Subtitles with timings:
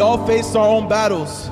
[0.00, 1.50] we all face our own battles,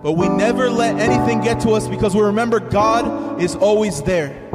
[0.00, 4.48] but we never let anything get to us because we remember God is always there.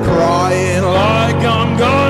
[0.00, 2.01] Crying like I'm gone.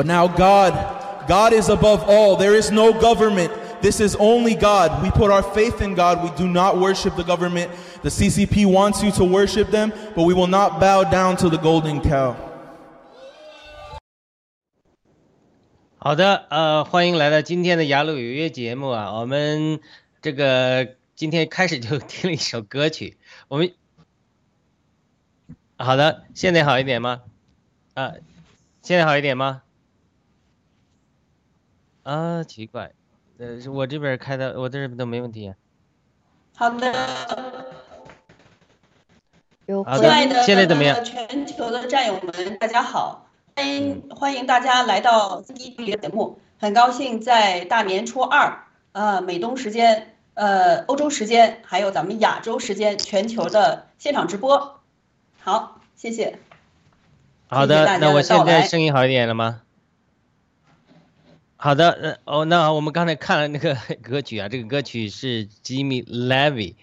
[0.00, 0.72] But now God,
[1.28, 2.34] God is above all.
[2.34, 3.52] There is no government.
[3.82, 5.02] This is only God.
[5.02, 6.22] We put our faith in God.
[6.24, 7.70] We do not worship the government.
[8.02, 11.58] The CCP wants you to worship them, but we will not bow down to the
[11.58, 12.34] golden cow.
[15.98, 19.12] 好的，呃，欢迎来到今天的雅鲁有约节目啊。
[19.12, 19.80] 我们
[20.22, 23.18] 这个今天开始就听了一首歌曲。
[23.48, 23.74] 我们
[25.76, 27.20] 好的，现在好一点吗？
[27.92, 28.14] 啊，
[28.80, 29.60] 现在好一点吗？
[32.10, 32.90] 啊，奇怪，
[33.38, 35.54] 呃，我这边开的，我这边都没问题。
[36.56, 36.92] 好的，
[39.66, 54.80] 有好的亲爱的现在怎么样全球的战友们，大家好，欢迎欢迎大家来到自己的节目，很高兴在大年初二，呃，美东时间，呃，欧洲时间，还有咱们亚洲时间，全球的现场直播。
[55.38, 56.40] 好，谢谢。
[57.46, 59.62] 好的，那我现在声音好一点了吗？
[61.62, 66.76] 好的，呃，哦，那我们刚才看了那个 歌曲啊，这个歌曲是 Jimmy Levy，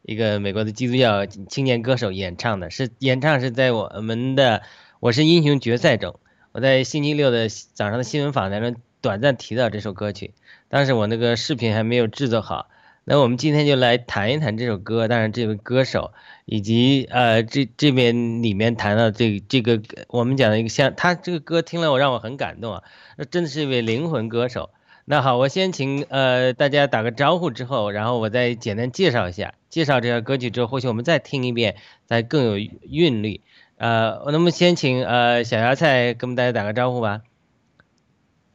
[0.00, 4.60] 一个美国的基督教青年歌手演唱的，是演唱是在我们的
[5.00, 6.18] 《我是英雄》决赛中，
[6.52, 10.32] 我在星期六的早上的新闻访谈中短暂提到这首歌曲，
[10.70, 12.70] 当时我那个视频还没有制作好，
[13.04, 16.12] 那我们今天就来谈一谈这首歌，当然这位歌手。
[16.44, 22.82] 以及呃，这这边里面谈到这这个我们讲的一个像他这个歌听了我让我很感动啊，
[23.16, 24.70] 那真的是一位灵魂歌手。
[25.04, 33.40] 那好，我先请呃大家打个招呼之后，然后我再简单介绍一下，介绍这首歌曲之后，或许我们再听一遍，再更有韵律。
[33.76, 37.22] 呃，我那么先请呃小芽菜跟我们大家打个招呼吧。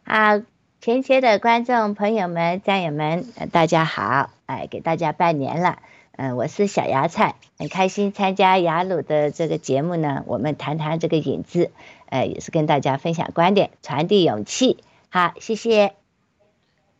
[0.04, 0.42] 啊，
[0.80, 4.30] 全球的观众朋友们、战友们，呃大家好！
[4.46, 5.80] 哎，给大家拜年了。
[6.12, 10.24] 嗯、我是小芽菜，很开心参加雅鲁的这个节目呢。
[10.28, 11.72] 我们谈谈这个影子，
[12.10, 14.84] 呃，也是跟大家分享观点，传递勇气。
[15.10, 15.94] 好，谢谢。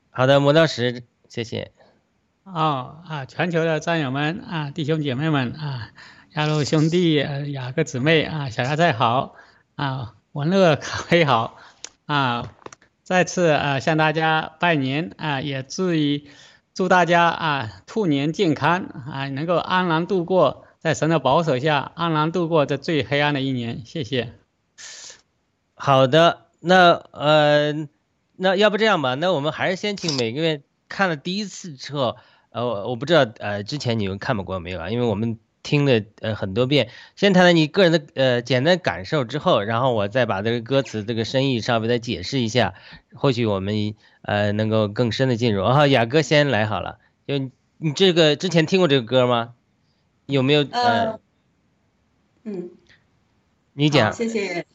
[0.10, 1.72] 好的，磨刀石，谢谢。
[2.44, 5.92] 哦啊，全球的战友们啊，弟兄姐妹们啊，
[6.34, 9.36] 雅鲁兄弟、呃雅各姊妹啊，小芽菜好
[9.76, 11.58] 啊，文乐咖啡好
[12.06, 12.52] 啊，
[13.08, 16.28] 再次啊向大家拜年啊，也祝于
[16.74, 24.34] 祝大家啊兔年健康啊，能够安然度过，在神的保守下安然度过这最黑暗的一年，谢谢。
[25.74, 27.88] 好的，那呃，
[28.36, 32.18] 那要不这样吧，那我们还是先请每个月看了第一次之后，
[32.50, 34.90] 呃，我我不知道呃之前你们看过没有啊？
[34.90, 42.74] 因为我们听了呃很多遍，先谈谈你个人的呃简单感受之后，然后我再把这个歌词这个深意稍微再解释一下，
[43.14, 45.64] 或许我们呃能够更深的进入。
[45.64, 47.38] 啊，雅哥先来好了，就
[47.78, 49.54] 你这个之前听过这个歌吗？
[50.26, 51.20] 有没有呃呃，
[52.44, 52.70] 嗯。
[53.80, 54.12] 你讲？
[54.12, 54.66] 谢谢，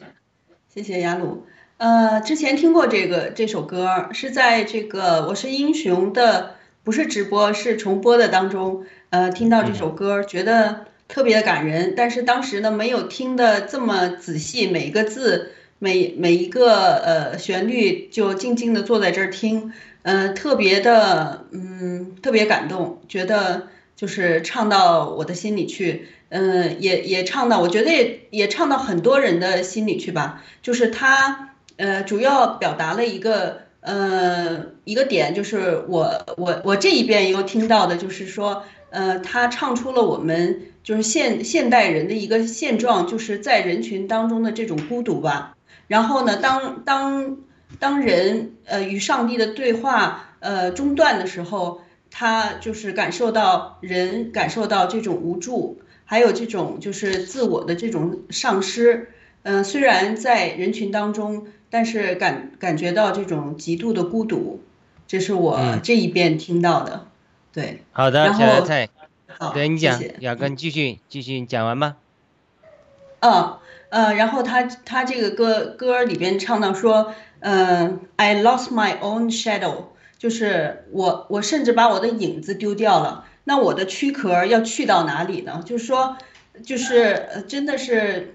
[0.72, 1.44] 谢谢雅鲁。
[1.76, 11.94] 呃，之前听过这个这首歌，是在这个《我是英雄》的不是直播是重播的当中，呃，听到这首歌，觉得特别的感人。
[11.96, 19.72] 但是当时呢，没有听的这么仔细，每一个字，每每一个呃旋律，就静静的坐在这儿听，
[20.02, 26.08] 呃，特别的，嗯，特别感动，觉得就是唱到我的心里去。
[26.30, 30.42] 嗯，也也唱到，我觉得也也唱到很多人的心里去吧。
[30.62, 45.56] 就是他，呃，主要表达了一个，呃，一个点，就是我我我这一边又听到的，就是说，呃，他唱出了我们就是现现代人的一个现状，就是在人群当中的这种孤独吧。
[45.88, 47.38] 然后呢，当当
[47.80, 55.80] 当人呃与上帝的对话呃中断的时候，他就是感受到人感受到这种无助。
[56.04, 59.08] 还有这种就是自我的这种丧失，
[59.44, 64.60] 嗯、虽然在人群当中，但是感感觉到这种极度的孤独，
[65.06, 67.06] 这是我嗯这一遍听到的。
[67.50, 68.90] 对，好的，然后小菜，
[69.38, 71.96] 好，对你讲谢谢，雅哥，你继续继续讲完吗。
[73.20, 73.56] 嗯
[73.88, 79.84] 呃，然后他他这个歌歌里边唱到说，嗯、i lost my own shadow，
[80.18, 83.24] 就是我我甚至把我的影子丢掉了。
[83.44, 85.62] 那我的躯壳要去到哪里呢？
[85.64, 86.18] 就是说，
[86.62, 88.34] 就是呃，真的是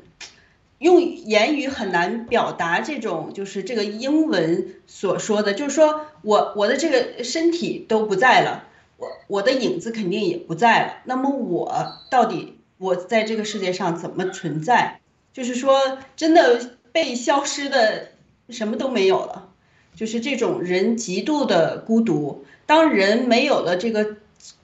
[0.79, 8.65] 用言语很难表达这种，就是这个英文所说的，就是说我我的这个身体都不在了，
[8.97, 10.93] 我我的影子肯定也不在了。
[11.05, 14.99] 那么我到底我在这个世界上怎么存在？
[15.33, 18.09] 就是说，真的被消失的
[18.49, 19.49] 什么都没有了，
[19.95, 22.45] 就是这种人极度的孤独。
[22.65, 24.17] 当人没有了这个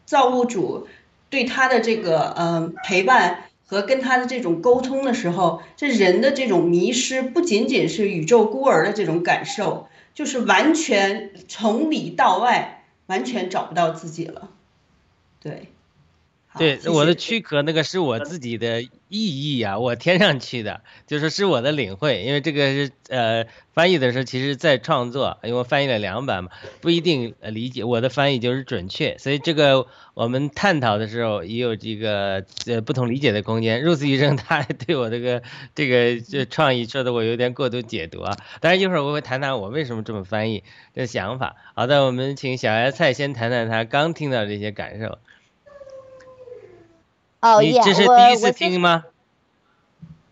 [0.05, 0.87] 造物主
[1.29, 14.51] 对他的这个嗯、陪伴和跟他的这种沟通的时候，这人的这种迷失不仅仅是宇宙孤儿的这种感受，就是完全从里到外完全找不到自己了。
[15.41, 15.69] 对，
[16.57, 33.81] 对谢，我的躯壳那个是我自己的意义啊，我添上去的，就是是我的领会，因为这个是呃翻译的时候，其实在创作，因为我翻译了两版嘛，不一定呃理解我的翻译就是准确，所以这个我们探讨的时候也有这个呃不同理解的空间。
[33.81, 35.41] 入 o 医生 他对我这个
[35.73, 41.55] 这个这创意说的我有点过度解读啊，当然一会儿我会谈谈我为什么这么翻译的想法。
[41.75, 45.17] 好的，我们请小芽菜先谈谈他刚听到这些感受。
[47.43, 49.03] 哦耶，这是我第一次听吗？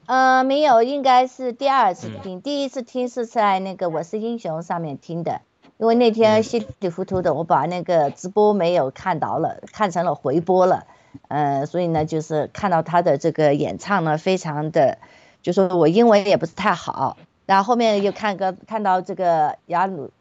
[0.05, 2.41] 呃，没有，应该是第二次嗯听。
[2.41, 5.41] 第一次听是在那个《我是英雄》上面听的，
[5.77, 10.85] 因为那嗯天稀里糊涂的，我把那个直播没有看到了，看成了回播了。
[11.27, 14.97] 呃，所以呢，就是看到他的这个演唱呢，非常的，
[15.41, 20.11] 就说我英文也不是太好，然后后面又看个看到这个雅鲁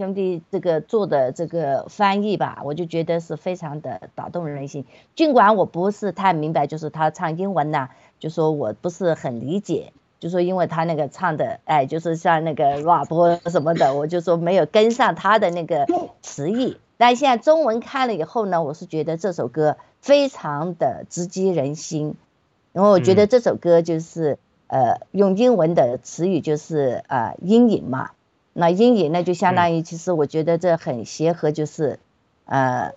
[0.00, 4.86] 兄弟这个做的这个翻译吧，我就觉得是非常的打动人心。
[5.14, 15.86] 尽管我不是太明白，就是他唱英文呐、就说我不是很理解，就说因为他那个唱的，哎，就是像那个 rap 什么的，我就说没有跟上他的那个
[16.22, 16.78] 词义。
[16.96, 22.14] 但现在中文看了以后呢，我是觉得这首歌非常的直击人心，
[22.72, 24.38] 因为我觉得嗯这首歌就是、
[24.68, 28.12] 呃用英文的词语就是呃阴影嘛，
[28.52, 31.98] 那阴影呢就相当于其实我觉得这很协和，就是
[32.44, 32.92] 呃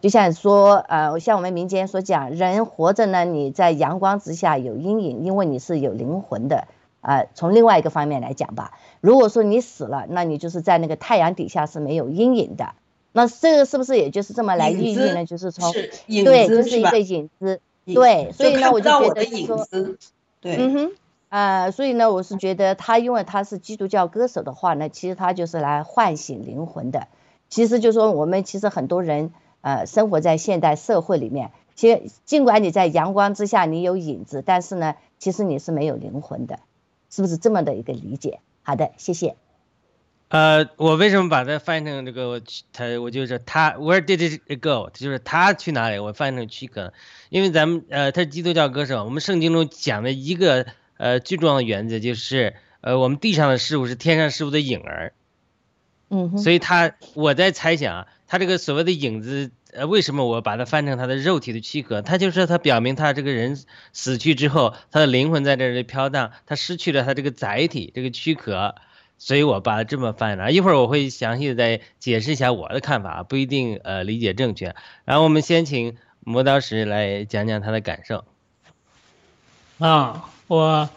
[0.00, 6.66] 就像说，呃，像我们民间所讲，人活着呢，你在阳光之下有阴影，因为你是有灵魂的。
[7.02, 12.74] 啊、从另外一个方面来讲吧，如果说你死了，那你就是在那个太阳底下是没有阴影的。
[13.12, 15.24] 那这个是不是也就是这么来寓意呢？
[15.24, 17.00] 就是从是对，就是一个？
[17.00, 17.60] 影子。
[17.86, 19.98] 影对所以呢我就觉得说影子，
[20.42, 20.92] 对，嗯哼，
[21.30, 27.06] 呃，所以呢，我是觉得他因为他是基督教歌手的话呢，其实他就是来唤醒灵魂的。
[27.48, 36.58] 其实就说我们其实很多人呃生活在现代社会里面，其实尽管你在阳光之下你有影子，但是呢，其实你是没有灵魂的，
[37.10, 38.40] 是不是这么的一个理解？
[38.62, 39.36] 好的，谢谢。
[40.30, 42.40] 呃，我为什么把它翻译成这个
[42.72, 44.90] 他我就是他 Where did it go？
[44.92, 45.98] 就是他去哪里？
[45.98, 46.92] 我翻译成躯壳，
[47.30, 50.66] 因为咱们呃他是基督教歌手，我们圣经中讲的一个
[51.00, 55.14] 呃最重要的原则就是呃我们地上的事物是天上事物的影儿，
[56.10, 62.02] 嗯，所以他我在猜想啊，他这个所谓的影子，呃，为什么我把它翻成他的肉体的躯壳？
[62.02, 63.56] 他就是他表明他这个人
[63.92, 68.74] 死去之后，他的灵魂在这里飘荡，他失去了他这个载体这个躯壳，
[69.16, 70.50] 所以我把它这么翻了。
[70.52, 74.74] 一会儿我会详细的再解释一下我的看法，不一定呃理解正确。
[75.04, 78.24] 然后我们先请磨刀石来讲讲他的感受。
[79.80, 80.90] 啊，我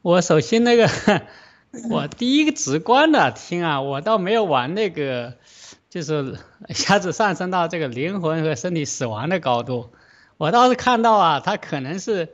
[0.00, 0.88] 我首先那个，
[1.90, 5.34] 我第一个直观的听啊，我倒没有往那个，
[5.90, 6.38] 就是
[6.68, 9.90] 一下子上升到这个灵魂和身体死亡的高度。
[10.38, 12.30] 我倒是看到啊，他可能是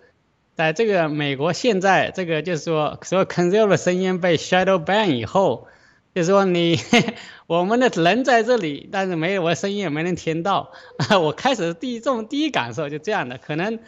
[0.54, 5.66] 在这个美国现在这个就是说，所有 conceal 的声音被 shadow ban 以后，
[6.14, 6.78] 就是说你
[7.48, 10.70] 我们的人在这里，但是没有我的声音也没人听到。
[11.20, 13.80] 我开始第一种第一感受就这样的，可能。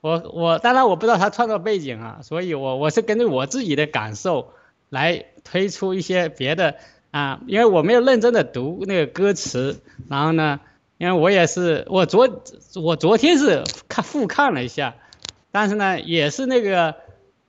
[0.00, 4.52] 我我当然我不知道他创作背景啊，所以我我是根据我自己的感受
[4.88, 6.76] 来推出一些别的
[7.10, 10.60] 啊，因为我没有认真的读那个歌词，然后呢，
[10.96, 12.28] 因为我也是我昨
[12.76, 14.96] 我昨天是看复看了一下，
[15.50, 16.94] 但是呢也是那个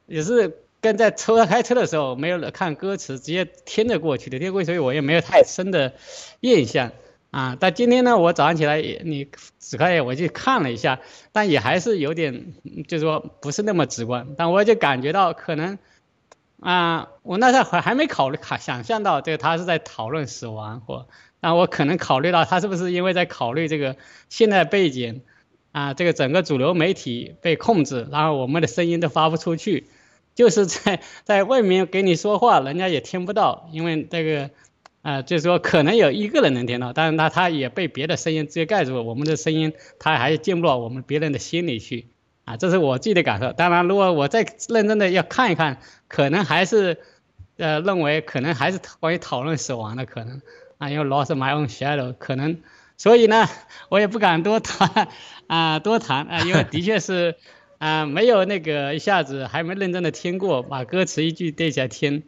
[0.08, 5.94] 也是跟在车开车的时候没有看歌词，直接听着过去的，听着过去，所以我也没有太深的
[6.42, 6.92] 印象。
[7.32, 11.00] 啊，但今天呢，我早上起来也你只看我去看了一下，
[11.32, 12.54] 但也还是有点，
[12.90, 14.36] 就是说不是那么直观。
[14.38, 15.80] 但我就感觉到可能，
[16.60, 21.08] 啊，我那时候还还没考虑考想象到这个他是在讨论死亡或，
[21.40, 23.96] 但我可能考虑到他是不是因为在考虑这个
[24.28, 25.22] 现在背景，
[25.72, 29.88] 啊，这个整个主流媒体被控制，然后我们的声音都发不出去，
[30.36, 34.50] 就是在在外面给你说话，人家也听不到，因为这个。
[35.02, 42.08] 啊、就是说可能有一个人能听到，但是他他也被别的声音直接盖住了，我们的声音他还进不到我们别人的心里去，
[42.46, 43.52] 啊，这是我自己的感受。
[43.52, 47.00] 当然，如果我再认真的要看一看，可能还是，
[47.58, 50.42] 呃，认为可能还是关于讨论死亡的可能，
[50.78, 52.60] 啊，因为 lost my own shadow 可能，
[52.98, 53.48] 所以呢，
[53.90, 55.08] 我也不敢多谈，
[55.48, 57.38] 啊，多谈啊，因为的确是，
[57.80, 62.22] 啊，没有那个一下子还没认真的听过，把歌词一句对起来听，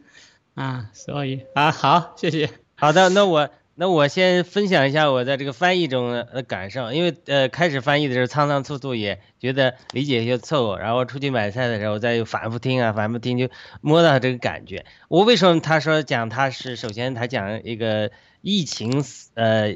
[0.54, 2.63] 啊，所以啊，好，谢谢。
[2.84, 13.48] 好的，那我那我先分享一下我在这个翻译中的感受，因为呃开始翻译的时候仓仓促促，也觉得理解有些错误，然后出去买菜的时候再反复听啊，反复听就
[13.80, 14.84] 摸到这个感觉。
[15.08, 18.10] 我为什么他说讲他是首先他讲一个
[18.42, 19.74] 疫情呃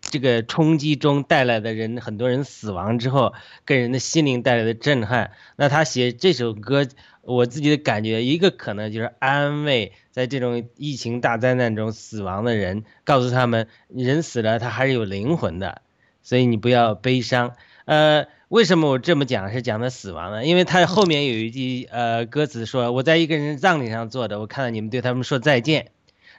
[0.00, 3.34] 这个冲击中带来的人很多人死亡之后
[3.66, 5.32] 给人的心灵带来的震撼。
[5.56, 6.86] 那他写这首歌，
[7.22, 15.82] 我自己的感觉一个可能就是安慰在这种疫情大灾难中死亡的人，告诉他们人死了他还是有灵魂的，
[16.22, 17.56] 所以你不要悲伤。
[17.84, 20.46] 呃，为什么我这么讲是讲的死亡呢？
[20.46, 25.90] 因为他后面有一句呃歌词说：“我在一个人葬礼上坐着，我看到你们对他们说再见，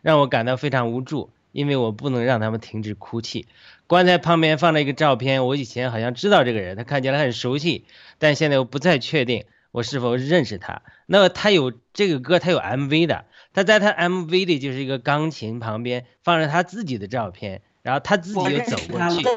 [0.01, 3.47] 让我感到非常无助，因为我不能让他们停止哭泣。
[3.87, 7.83] 棺材旁边放了一个照片，我以前好像知道这个人，他看起来很熟悉，
[8.19, 10.83] 但现在我不再确定我是否认识他。
[11.07, 19.27] 那么他有这个歌，他有 MV 的，他在他 MV 里就是一个钢琴旁边放着他自己的照片，然后他自己又走过去。”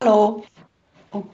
[0.00, 0.44] Hello。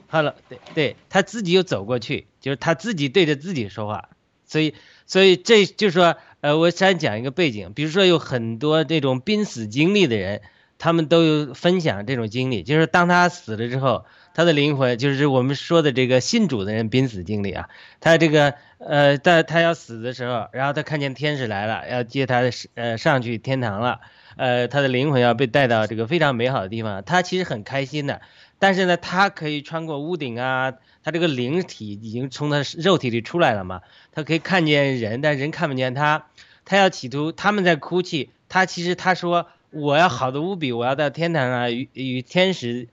[0.08, 4.08] Hello，对对，他自己又走过去，就是他自己对着自己说话，
[4.44, 4.74] 所以
[5.06, 10.42] 所以这就说，呃，我先讲一个背景，比如说有很多这种濒死经历的人，
[10.78, 14.04] 他们都有分享这种经历，就是当他死了之后，
[14.38, 23.98] 他的灵魂就是我们说的这个信主的人濒死经历啊，他这个呃，在他要死的时候，然后他看见天使来了，要接他的呃上去天堂了，
[24.36, 28.20] 呃，他的灵魂要被带到这个非常美好的地方，他其实很开心的。
[28.60, 30.72] 但是呢，他可以穿过屋顶啊，
[31.02, 33.80] 他这个灵体已经从他肉体里出来了嘛，
[34.12, 36.26] 他可以看见人，但人看不见他。
[36.64, 42.86] 他要企图他们在哭泣，他其实他说我要好的无比，我要到天堂啊，与与天使，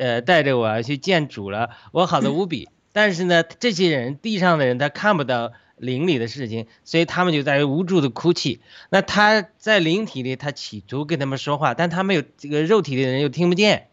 [0.00, 2.68] 呃，带着我要去见主了，我好的无比。
[2.92, 8.60] 但是呢，这些人地上的人他看不到灵里的事情，所以他们就在无助的哭泣。
[8.88, 13.86] 那他在灵体里，他企图跟他们说话，但他们有这个肉体里的人又听不见。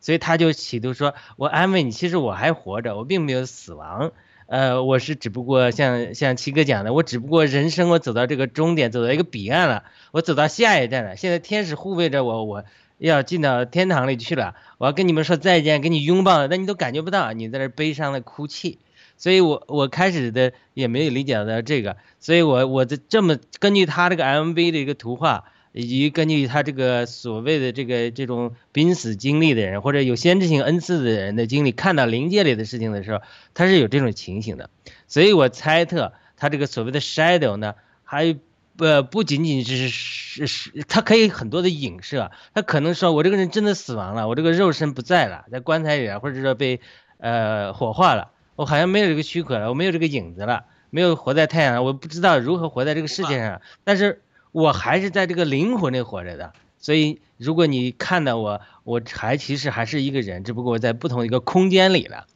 [0.00, 4.12] 所以他就企图说：“我安慰你，其实我还活着，我并没有死亡。
[4.46, 11.16] 呃，我是只不过像像七哥讲的，我只不过人生我走到这个终点，走到一个彼岸了，我走到下一站了。
[11.16, 12.64] 现在天使护卫着我，我
[13.08, 14.54] 要进到天堂里去了。
[14.78, 18.78] 我要跟你们说再见，跟你拥抱，但你都感觉不到，你在那悲伤的哭泣。
[19.16, 33.22] 所以我我开始的也没有理解到这个，所以我我的这么根据他这个 MV 的一个图画。”以及根据他这个所谓的这个这种濒死经历的人，或者有先知性恩赐的人的经历，看到灵界里的事情的时候，
[33.54, 34.68] 他是有这种情形的。
[35.06, 38.36] 所以我猜测他这个所谓的 shadow 呢，还
[38.80, 42.30] 不不仅仅是是是，他可以很多的影射。
[42.54, 46.80] 他可能说我这个人真的死亡了，我这个肉身不在了，在棺材里啊，或者说被
[47.18, 54.22] 呃火化了，我好像没有这个躯壳了，我没有这个影子了，没有活在太阳上，我不知道如何活在这个世界上，但是。
[54.52, 62.26] 我还是在这个灵魂里活着的，所以如果你看到我，我还其实还是一个人，只不过我在不同一个空间里了。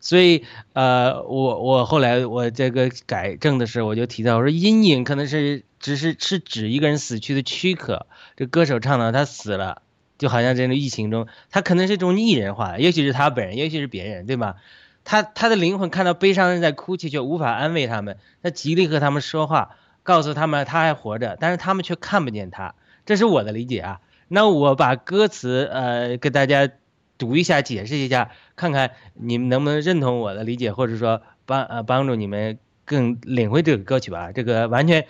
[0.00, 8.06] 所以，呃，我我后来我这个改正的时候，我就提到我说阴影可能是只是是指一个人死去的躯壳。
[8.36, 9.82] 这歌手唱的他死了，
[10.18, 14.56] 就好像这种疫情中，他可能是一种拟人化，也许是他本人，也许是别人，对吧？
[15.04, 19.76] 他他的灵魂看到悲伤人在哭泣，却无法安慰他们，他极力和他们说话。
[20.02, 24.00] 告诉他们他还活着，但是他们却看不见他，这是我的理解啊。
[24.28, 26.70] 那我把歌词呃给大家
[27.20, 34.32] 读一下，解释一下，看看你们能不能认同我的理解，或者说帮呃帮助你们更领会这个歌曲吧。
[34.32, 35.06] 这个完全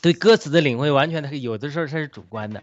[0.00, 2.62] 对歌词的领会，完全他有的时候他是主观的。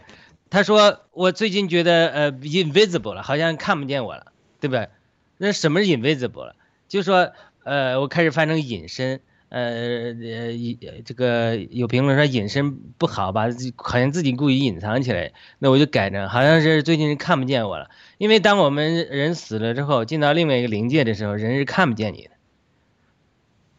[0.50, 4.32] 他说我最近觉得呃 invisible 了，好像看不见我了，
[4.62, 4.88] 对不对？
[5.38, 6.56] 那什么是 invisible 了？
[6.88, 7.34] 就说
[7.66, 9.20] 呃我开始翻成隐身。
[9.50, 13.46] 呃呃，这个有评论说隐身不好吧，
[13.78, 17.90] 好像自己故意隐藏起来，那我就改成好像是最近看不见我了。
[18.18, 22.32] 因为当我们人死了之后，进到另外一个灵界的时候，人是看不见你的。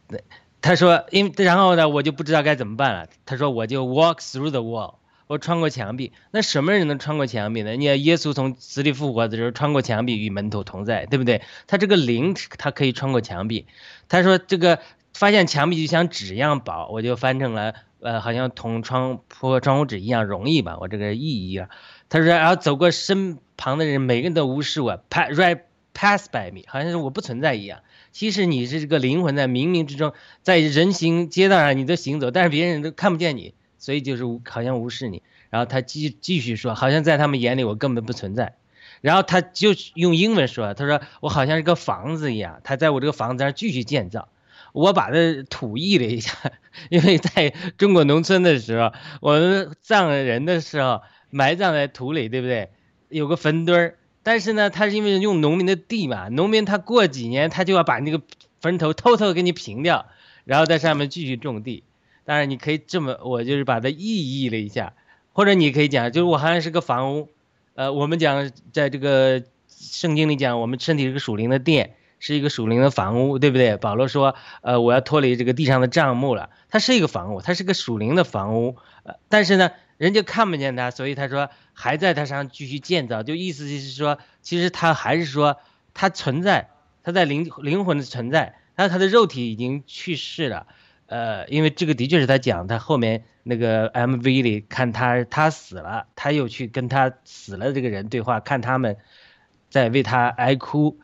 [0.07, 0.23] 对，
[0.59, 3.07] 他说，因然后呢，我就不知道该怎么办了。
[3.27, 4.95] 他说，我就 walk through the wall，
[5.27, 6.13] 我穿过墙壁。
[6.31, 7.73] 那什么人能穿过墙壁呢？
[7.73, 11.43] 你看耶稣从死里复活的时候，穿过墙壁与门徒同在，对不对？
[11.67, 13.67] 他这个灵，他可以穿过墙壁。
[14.07, 14.79] 他说这个。
[15.13, 20.77] 发现墙壁就像纸一样薄，我就翻成了，呃，好像同窗铺窗户纸一样容易吧？
[20.79, 21.69] 我这个意义啊。
[22.07, 25.59] 他说，然后走过身旁的人，每个人都无视我，pass right
[25.93, 27.81] pass by me，好像是我不存在一样。
[28.11, 35.21] 其实你是这个灵魂在冥冥之中，在人行街道上你都行走，但是别人都看不见你，所以就是好像无视你。
[35.49, 38.55] 然后他继继续说，好像在他们眼里我根本不存在。
[39.01, 44.29] 然后他就用英文说，他说我好像是个房子一样，他在我这个房子上继续建造。
[44.73, 46.33] 我把它土译了一下，
[46.89, 52.69] 因为在中国农村的时候，我们葬人的时候埋葬在土里，对不对？
[53.09, 58.21] 有个坟堆儿，但是呢，他是因为用农民的地嘛，农民他过几年他就要把那个
[58.61, 60.05] 坟头偷偷给你平掉，
[60.45, 61.83] 然后在上面继续种地。
[62.25, 64.93] 当然，你可以这么，我就是把它意译了一下，
[65.33, 67.29] 或者你可以讲，就是我好像是个房屋，
[67.73, 73.77] 呃，我们讲在这个圣经里讲，我们身体是个属灵的殿，是一个属灵的房屋，对不对？
[73.77, 85.57] 保罗说，呃，我要脱离这个地上的帐幕了，它是一个房屋，它是个属灵的房屋，呃，但是呢，人家看不见它，所以他说还在它上继续建造，就意思就是说，其实它还是说
[85.93, 86.69] 它存在，
[87.03, 90.67] 它在灵灵魂的存在，但是它的肉体已经去世了。
[91.07, 98.97] 呃，因为这个的确是他讲，他后面那个 MV 里看他他死了，他又去跟他死了这个人对话，看他们
[99.71, 100.99] 在为他哀哭，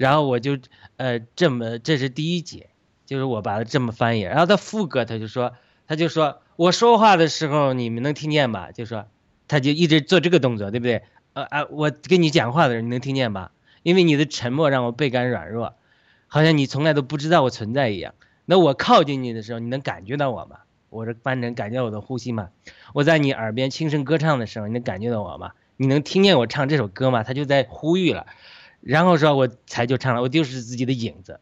[0.00, 0.56] 然后我就
[0.96, 2.70] 呃这么这是第一节，
[3.04, 5.52] 就是我把它这么翻译，然后他副歌他就说
[5.86, 8.72] 他就说我说话的时候你们能听见吧？
[8.72, 9.08] 就说
[9.46, 11.02] 他就一直做这个动作，对不对？
[11.34, 13.52] 呃啊，我跟你讲话的时候你能听见吧？
[13.82, 15.74] 因为你的沉默让我倍感软弱，
[16.28, 18.14] 好像你从来都不知道我存在一样。
[18.46, 20.60] 那我靠近你的时候，你能感觉到我吗？
[20.88, 22.48] 我这翻成感觉到我的呼吸吗？
[22.94, 25.52] 我在你耳边轻声歌唱的时候，你能感觉到我吗？
[25.76, 27.22] 你能听见我唱这首歌吗？
[27.22, 28.26] 他就在呼吁了，
[28.80, 31.40] 然后说我才就唱了，我就是自己的影子，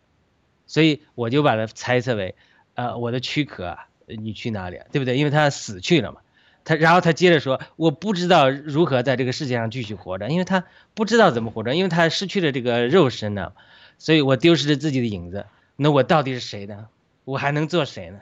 [0.67, 2.35] 所以我就把它猜测为，
[2.75, 4.81] 呃，我的躯壳，你去哪里？
[4.93, 5.17] 对不对？
[5.17, 6.21] 因为他死去了嘛。
[6.65, 13.53] 他然后他接着说，我不知道如何在这个世界上继续活着，因为他不知道怎么活着，因为他失去了这个肉身呢，
[13.99, 15.47] 所以我丢失了自己的影子。
[15.77, 16.89] 那我到底是谁呢？
[17.25, 18.21] 我还能做谁呢？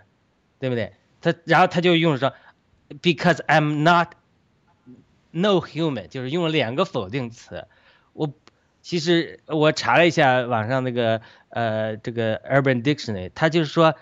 [0.61, 0.92] 对不对？
[1.20, 2.35] 他然后他就用说
[3.02, 4.12] ，because I'm not
[5.31, 7.66] no human，就是用了两个否定词。
[8.87, 13.96] 其实我查了一下网上那个呃这个 Urban Dictionary，他就是说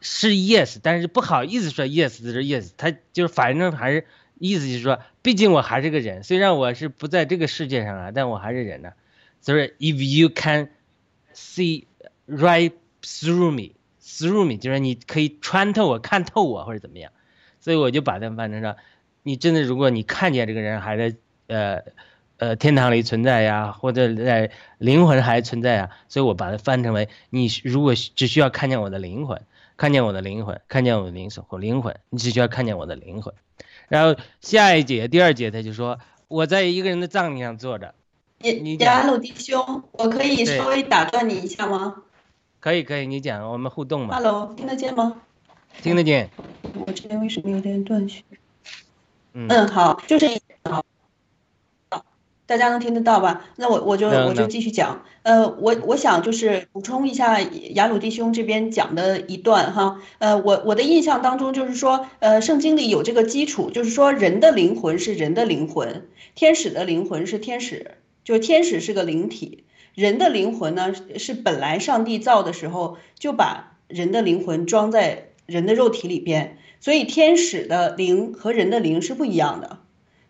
[0.00, 4.06] 是 yes，但是不好意思说 yes 就是 yes，他就是反正还是
[4.38, 8.92] 意思就是说，毕竟我还是个人，虽然我是不在这个世界上了，但我还是人呢。
[9.40, 10.70] 所以 if you can
[11.34, 11.86] see
[12.28, 12.70] right
[13.02, 13.72] through me。
[14.00, 17.10] through me 就是你可以穿透我，看透我或者怎么样，
[17.58, 18.76] 所以我就把它翻成说，
[19.24, 21.16] 你真的如果你看见这个人还在
[21.48, 21.82] 呃
[22.40, 29.42] 呃天堂里存在呀，或者在灵魂还存在啊，所以我把它翻成为你如果只需要看见我的灵魂，
[29.76, 33.34] 看见我的灵魂，看见我的灵魂或灵魂，你只需要看见我的灵魂。
[33.88, 35.98] 然后下一节第二节他就说
[36.28, 37.94] 我在一个人的葬礼上坐着，
[38.38, 42.02] 你亚鲁弟兄，我可以稍微打断你一下吗？
[42.58, 44.14] 可以可以，你讲，我们互动嘛。
[44.16, 45.20] Hello，听得见吗？
[45.82, 46.28] 听得见。
[46.74, 48.24] 我这边为什么有点断续？
[49.32, 50.26] 嗯嗯，好，就是
[50.64, 50.84] 好，
[52.50, 53.44] 大家能听得到吧？
[53.54, 55.04] 那我我就我就继续讲。
[55.22, 60.02] 呃，我我想就是补充一下雅鲁弟兄这边讲的一段哈。
[60.18, 67.92] 呃，我我的印象当中就是说，呃，圣经里有这个基础，就是说人的灵魂是人的灵魂，天使的灵魂是天使，
[68.24, 69.62] 就是天使是个灵体。
[69.94, 79.78] 人的灵魂呢，是本来上帝造的时候就把人的灵魂装在人的肉体里边，所以天使的灵和人的灵是不一样的。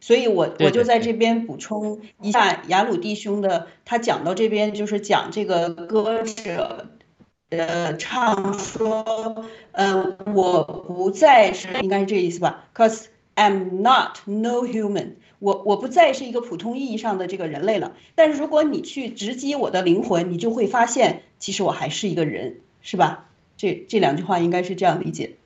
[0.01, 6.87] 所以我我就在这边补充一下雅鲁弟兄的，他讲到这边就是讲这个歌者，
[7.51, 15.13] 呃，唱说，呃，我不再是，应该是这意思吧？Cause I'm not no human。
[15.39, 23.27] 我我不再是一个普通意义上的这个人类了，但是如果你去直击我的灵魂，你就会发现，其实我还是一个人，是吧？
[23.57, 25.37] 这这两句话应该是这样理解。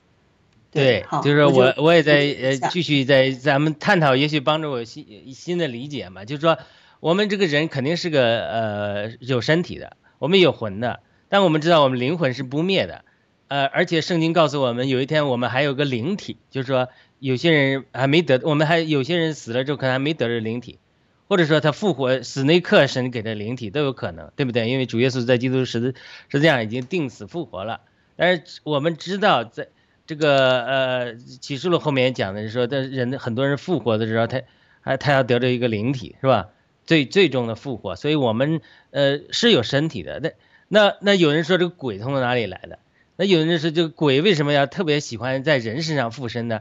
[0.75, 6.25] 对，就是我我也在呃继续在咱们探讨，也许帮助我新新的理解嘛。
[6.25, 6.59] 就是说，
[7.01, 13.05] 我们这个人肯定是个呃有身体的，我们有魂的，但我们知道我们灵魂是不灭的，
[13.49, 16.89] 呃，而且圣经告诉我们，有一天我们还有个灵体，就是说。
[17.21, 20.79] 有些人还没得，我们还有些人死了之后可能还没得着灵体，
[21.27, 24.69] 或者说他复活死那刻神给的灵体都有可能，对不对？
[24.69, 25.95] 因为主耶稣在基督十字
[26.29, 27.81] 实际上已经定死复活了。
[28.17, 29.69] 但是我们知道，在
[30.07, 34.43] 这个呃启示录后面也讲的是说，但人很多人复活的时候，他
[34.81, 36.49] 还他要得着一个灵体，是吧？
[36.85, 40.21] 最最终的复活，所以我们呃是有身体的。
[40.21, 40.31] 那
[40.69, 42.79] 那那有人说这个鬼从哪里来的？
[43.17, 46.61] 那有人说这个鬼为什么要特别喜欢在人身上附身呢？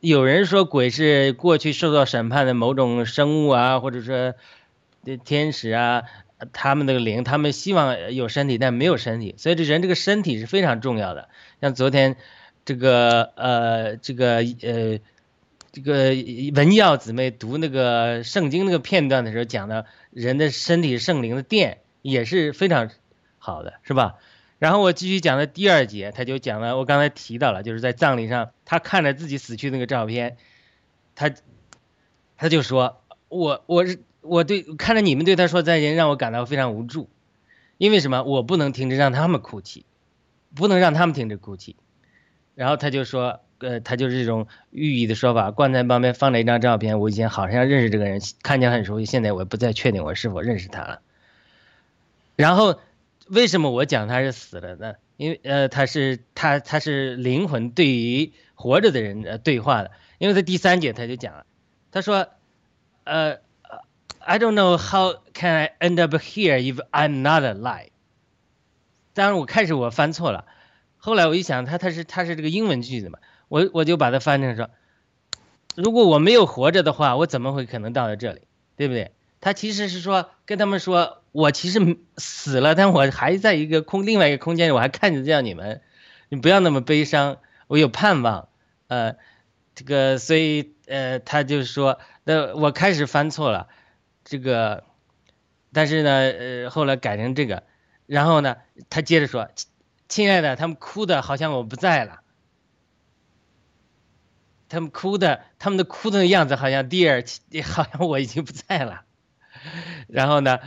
[0.00, 4.34] 有人说鬼是过去受到审判的某种生物啊，或者说
[5.24, 6.02] 天使啊，
[6.52, 11.30] 他们那个灵，他们希望有身体，但没有身体，所以这人这个身体是非常重要的。
[11.62, 12.16] 像昨天
[12.64, 14.98] 这个呃这个呃
[15.72, 16.10] 这个
[16.54, 22.90] 文耀姊妹读那个圣经那个片段的时候，讲的人的身体圣灵的殿也是非常
[23.38, 24.16] 好的，是吧？
[24.60, 30.38] 然后我继续讲的第二节，他就讲了，我刚才提到了，就是在葬礼上，他看着自己死去那个照片，
[31.14, 31.30] 他，
[32.38, 37.10] 他就说，我我是我对看着你们对他说再见，让我感到非常无助，
[37.76, 38.22] 因为什么？
[38.22, 39.84] 我不能停止让他们哭泣，
[40.54, 41.76] 不能让他们停止哭泣。
[42.54, 45.50] 然后他就说，呃，他就是这种寓意的说法。
[45.50, 51.00] 棺材旁边放了一张照片，我以前好像认识这个人，看起来很熟悉，现在我不再确定我是否认识他了。
[52.36, 52.78] 然后，
[53.28, 54.94] 为什么我讲他是死了呢？
[55.16, 59.90] 因为呃，他是他他是灵魂对于活着的人呃对话的。
[60.18, 61.44] 因为在第三节他就讲了，
[61.90, 62.28] 他说，
[63.02, 63.38] 呃
[64.20, 67.88] ，I don't know how can I end up here if I'm not alive。
[69.12, 70.46] 当然我开始我翻错了，
[71.04, 74.70] 后来我一想，他他是他是这个英文句子嘛，我我就把它翻成说，
[75.74, 78.40] 如果我没有活着的话，我怎么会可能到了这里，
[78.76, 79.12] 对不对？
[79.40, 81.20] 他其实是说跟他们说。
[81.34, 85.82] 我其实死了，但我还在一个空另外一个空间里，我还看着这样你们，
[86.28, 88.48] 你不要那么悲伤，我有盼望，
[88.86, 89.16] 呃，
[89.74, 93.66] 这个所以呃，他就是说，那我开始翻错了，
[94.24, 94.84] 这个，
[95.72, 97.64] 但是呢，呃，后来改成这个，
[98.06, 99.48] 然后呢，他接着说，
[100.14, 102.20] 亲爱的，他们哭的好像我不在了，
[104.68, 107.26] 他们哭的，他们的哭的样子好像 Dear，
[107.64, 109.02] 好像我已经不在了，
[110.06, 110.60] 然后呢。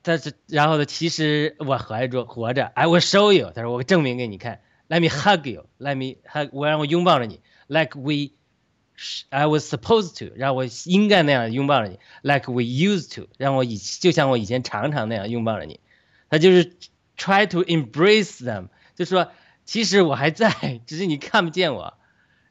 [0.00, 0.86] 但是，然后呢？
[0.86, 2.64] 其实我怀着活着。
[2.64, 3.50] I will show you。
[3.54, 4.60] 他说：“我证明给你看。
[4.88, 5.66] Let me hug you.
[5.78, 6.48] Let me hug。
[6.52, 7.40] 我让我拥抱着你。
[7.66, 8.30] Like we,
[9.30, 10.32] I was supposed to。
[10.36, 11.98] 让我应该那样拥抱着你。
[12.22, 13.28] Like we used to。
[13.36, 15.80] 让我以就像我以前常常那样拥抱着你。
[16.30, 16.76] 他就是
[17.18, 18.68] try to embrace them。
[18.96, 19.28] 就说
[19.64, 21.94] 其实我还在，只是你看不见我。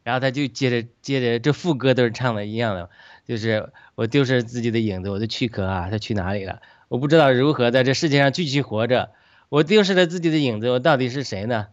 [0.03, 2.89] 然后他就接着接着，这副歌都是唱的一样的，
[3.27, 9.09] 就是我丢失自己的影子，我的躯壳啊，它去哪里了？”我不知道如何在这世界上继续活着，
[9.49, 11.67] 我丢失了自己的影子，我到底是谁呢？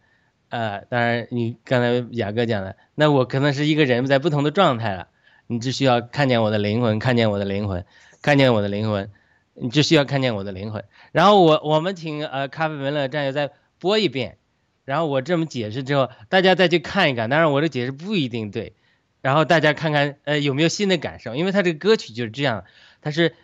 [0.49, 5.09] 呃，当然你刚才雅哥讲的，那我可能是一个人在不同的状态了。
[5.47, 7.85] 你只需要看见我的灵魂，看见我的灵魂，
[8.23, 9.11] 看见我的灵魂，
[9.53, 10.83] 你只需要看见我的灵魂。
[11.13, 14.39] 然后我我们请呃咖啡文乐战友再播一遍，
[14.85, 17.31] 然后我这么解释之后，大家再去看一看。
[17.31, 18.75] 当然我的解释不一定对，
[19.21, 22.64] 然后大家看看呃有没有新的感受，因为他这个歌曲就是这样，
[23.01, 23.35] 他是。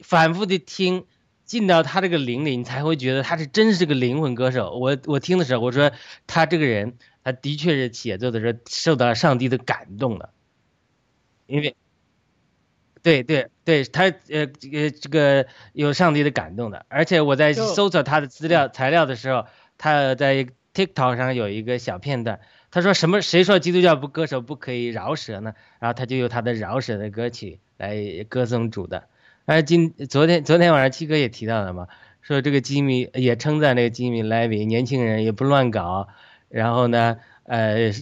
[0.00, 1.06] 反复的听，
[1.46, 4.78] 进到他这个灵里，你才会觉得他是真是个灵魂歌手。
[4.78, 5.90] 我我听的时候，我说
[6.26, 10.34] 他这个人，他的确是写作的时候受到上帝的感动了，
[11.46, 11.74] 因为，
[13.02, 16.84] 对对对，他呃呃这个有上帝的感动的。
[16.90, 19.46] 而且我在搜索他的资料材料的时候，
[19.78, 20.46] 他在
[20.76, 23.22] TikTok 上有一个小片段，他说什么？
[23.22, 25.54] 谁说基督教不歌手不可以饶舌呢？
[25.78, 27.96] 然后他就用他的饶舌的歌曲来
[28.28, 29.04] 歌颂主的。
[29.46, 31.88] 哎，今昨天昨天晚上七哥也提到了嘛，
[32.20, 36.08] 说这个吉米也称赞那个吉米莱维年轻人也不乱搞，
[36.50, 37.92] 然后呢，呃，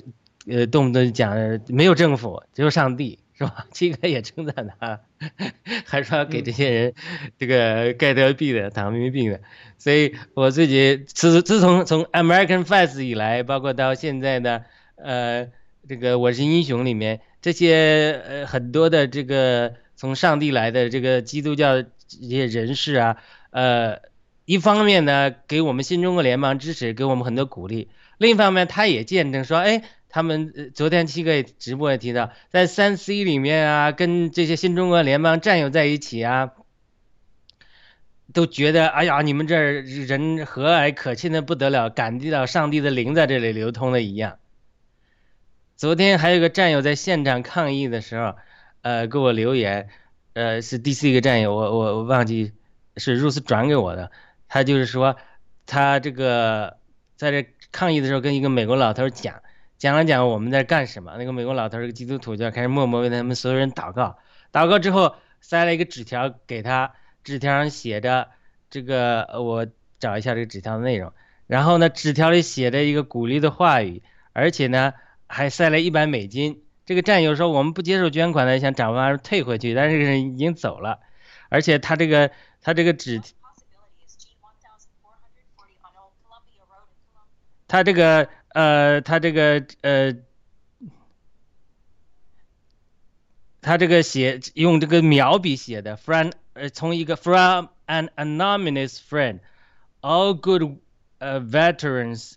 [0.49, 3.67] 呃，动不动讲没有政府，只有上帝，是吧？
[3.73, 5.01] 七哥也称赞他，
[5.85, 6.95] 还说要给这些人
[7.39, 9.41] 这个盖德币的、糖民币的。
[9.79, 14.65] 所以我自己自自从从 American Fast 以来，包括到现在的
[14.97, 15.49] 呃
[15.89, 19.75] 这个我是英雄里面，这些呃很多的这个。
[19.97, 21.89] 从上帝来的这个基督教这
[22.29, 23.17] 些人士啊，
[23.51, 24.01] 呃，
[24.45, 27.87] 一方面呢给我们新中国联邦支持，给我们很多鼓励；
[28.19, 29.83] 另一方面，他也见证说，哎，
[30.15, 36.53] 他们昨天七个直播也提到，在三 C 里面啊，跟这些新中国联邦战友在一起啊，
[38.33, 44.39] 都觉得，哎呀，你们这儿人和蔼可亲的不得了，感觉到上帝的灵在这里流通的一样。
[45.77, 48.37] 昨天还有个战友在现场抗议的时候。
[48.83, 49.89] 呃，给我留言，
[50.35, 52.53] 呃，是第四个战友，我我我忘记
[52.99, 54.13] 是如此转给我的，
[54.47, 55.17] 他就是说，
[55.65, 56.77] 他这个
[57.17, 59.41] 在这抗议的时候跟一个美国老头讲，
[59.85, 64.17] 讲了讲我们在干什么，那个美国老头是个基督徒，就开始默默为他们所有人祷告，
[64.51, 68.31] 祷告之后塞了一个纸条给他，纸条上写着
[68.71, 69.67] 这个，我
[69.99, 71.13] 找一下这个纸条的内容，
[71.47, 74.95] 然后呢，纸条里写着一个鼓励的话语，而且呢
[75.27, 76.63] 还塞了一百美金。
[76.87, 81.01] 这个战友说：“我们不接受捐款的，想找办法退回去，但是这个人已经走了，
[81.51, 82.31] 而且他这个
[82.63, 83.21] 他这个纸，
[87.69, 90.16] 他这个呃，他这个呃，
[93.62, 100.78] 他这个写用这个描笔写的，from 呃，从一个 from an anonymous friend，all good
[101.20, 102.34] 呃 veterans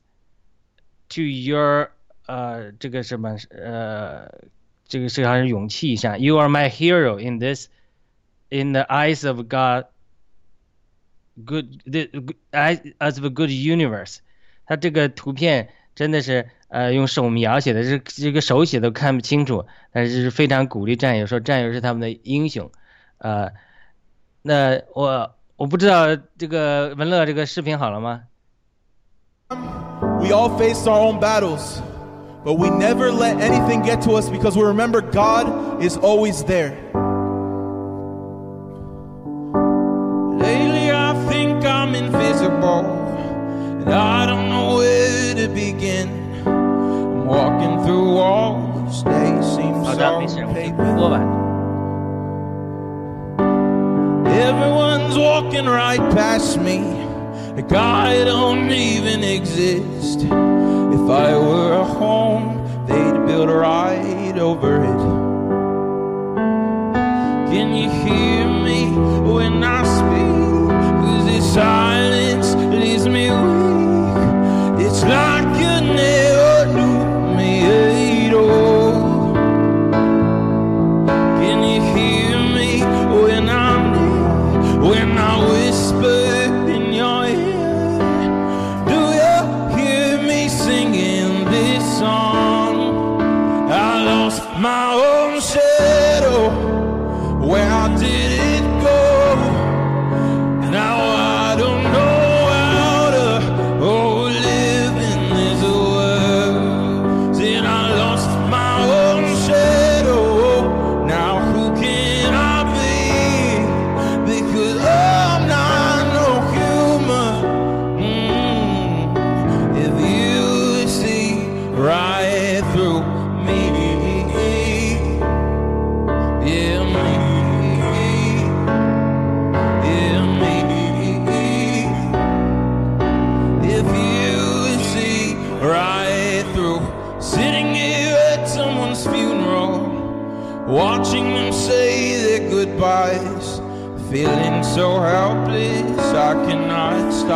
[1.08, 1.90] to your。”
[2.24, 4.30] 呃，这个什么呃，
[4.86, 6.16] 这个是好像勇气一下。
[6.16, 7.66] You are my hero in this,
[8.48, 9.86] in the eyes of God,
[11.44, 12.06] good the
[12.52, 14.18] eyes of a good universe。
[14.66, 22.69] 他这个图片 真的是呃用手描写的，这这个手写都看不清楚，但是是非常鼓励战友，说战友是他们的英雄。
[23.17, 23.49] 呃，
[24.43, 28.21] 那我我不知道这个文乐这个视频好了吗
[30.19, 31.81] ？We all face our own battles.
[32.47, 36.71] but we never let anything get to us because we remember God is always there.
[40.39, 42.85] Lately I think I'm invisible
[43.83, 44.16] And I
[45.57, 46.07] begin.
[46.45, 50.85] I'm walking through walls, they seem so paper.
[54.49, 56.79] Everyone's walking right past me,
[57.55, 60.19] like I don't even exist.
[60.97, 62.45] If I were a home,
[62.85, 65.03] they'd build right over it.
[67.51, 68.81] Can you hear me
[69.33, 70.69] when I speak?
[71.01, 73.77] Cause this silence leaves me weak.
[74.85, 75.36] It's like
[97.67, 98.76] Where did it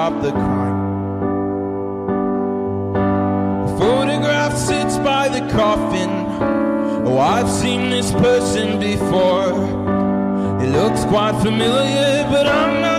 [0.01, 0.79] stop the crime.
[3.65, 6.09] A photograph sits by the coffin.
[7.05, 9.53] Oh, I've seen this person before.
[10.63, 12.90] It looks quite familiar, but I'm not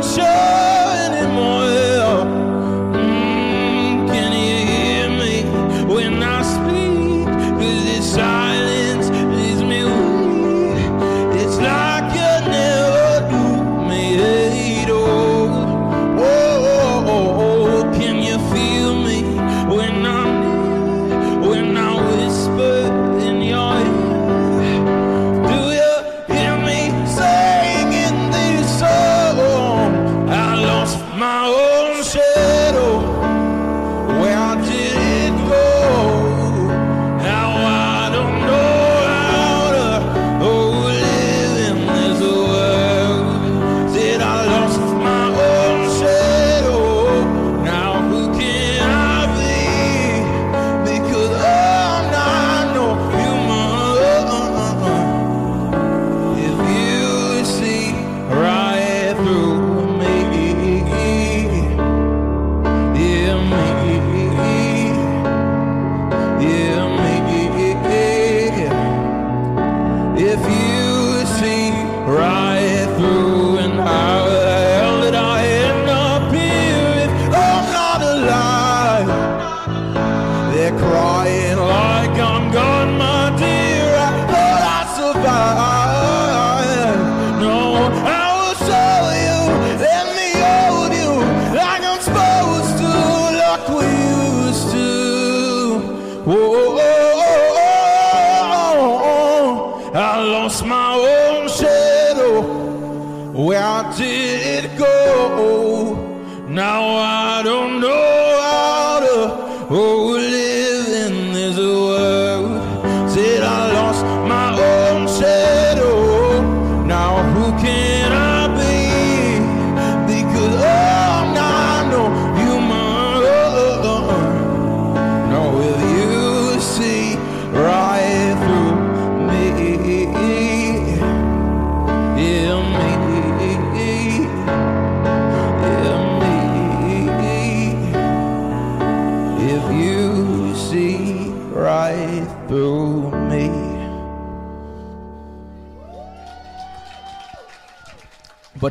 [63.51, 63.82] 你。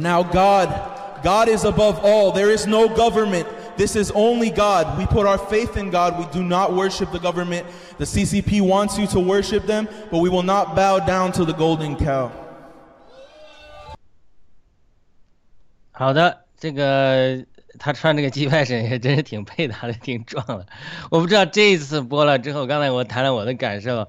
[0.00, 0.68] But now God,
[1.22, 2.32] God is above all.
[2.32, 3.46] There is no government.
[3.76, 4.98] This is only God.
[4.98, 6.18] We put our faith in God.
[6.18, 7.66] We do not worship the government.
[7.98, 11.52] The CCP wants you to worship them, but we will not bow down to the
[11.52, 12.30] golden cow.
[15.92, 17.44] 好的，这个
[17.78, 20.66] 他穿这个鸡排衫也真是挺配搭的，挺壮的。
[21.10, 24.08] 我不知道这一次播了之后，刚才我谈了我的感受，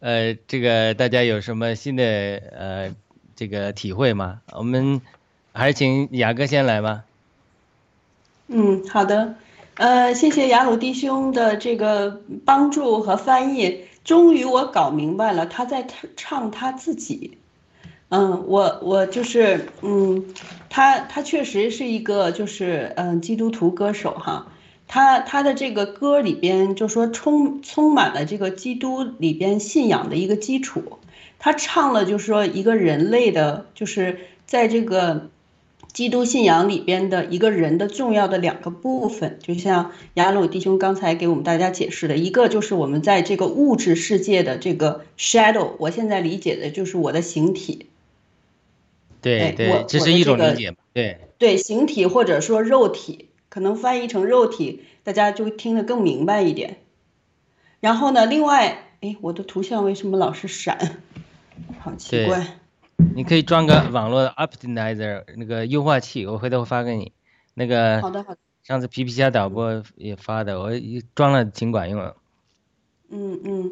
[0.00, 2.94] 呃，这个大家有什么新的呃
[3.34, 4.40] 这个体会吗？
[4.52, 5.00] 我们
[5.53, 7.03] 还是请雅哥先来吧。
[8.47, 9.35] 嗯，好的，
[9.75, 13.85] 呃，谢谢雅鲁弟兄的这个帮助和翻译。
[14.03, 15.85] 终于我搞明白了，他在
[16.17, 17.37] 唱他自己。
[18.09, 20.25] 嗯，我我就是嗯，
[20.69, 24.47] 他他确实是一个就是嗯基督徒歌手哈。
[24.87, 30.99] 他他的这个歌里边就说充充满了这个基督里边信仰的一个基础。
[31.37, 35.29] 他唱了就是说一个人类的，就是在这个。
[35.93, 47.85] 基督信仰里边的一个人的重要的两个部分，就像雅鲁弟兄刚才给我们大家解释的，一个就是我们在这个物质世界的这个 shadow，我现在理解的就是我的形体。
[49.21, 50.75] 对对，这是一种理解。
[50.93, 56.77] 对对，形体或者说肉体，可能翻译成肉体，大家就听得更明白一点。
[57.79, 60.97] 然后呢，另外，哎，我的图像为什么老是闪？
[61.79, 62.57] 好奇怪。
[63.15, 67.11] 你可以装个网络 optimizer 那个优化器，我回头发给你。
[67.53, 68.39] 那个好的好的。
[68.63, 70.71] 上次皮皮虾导播也发的，我
[71.13, 72.01] 装了挺管用。
[73.09, 73.71] 嗯嗯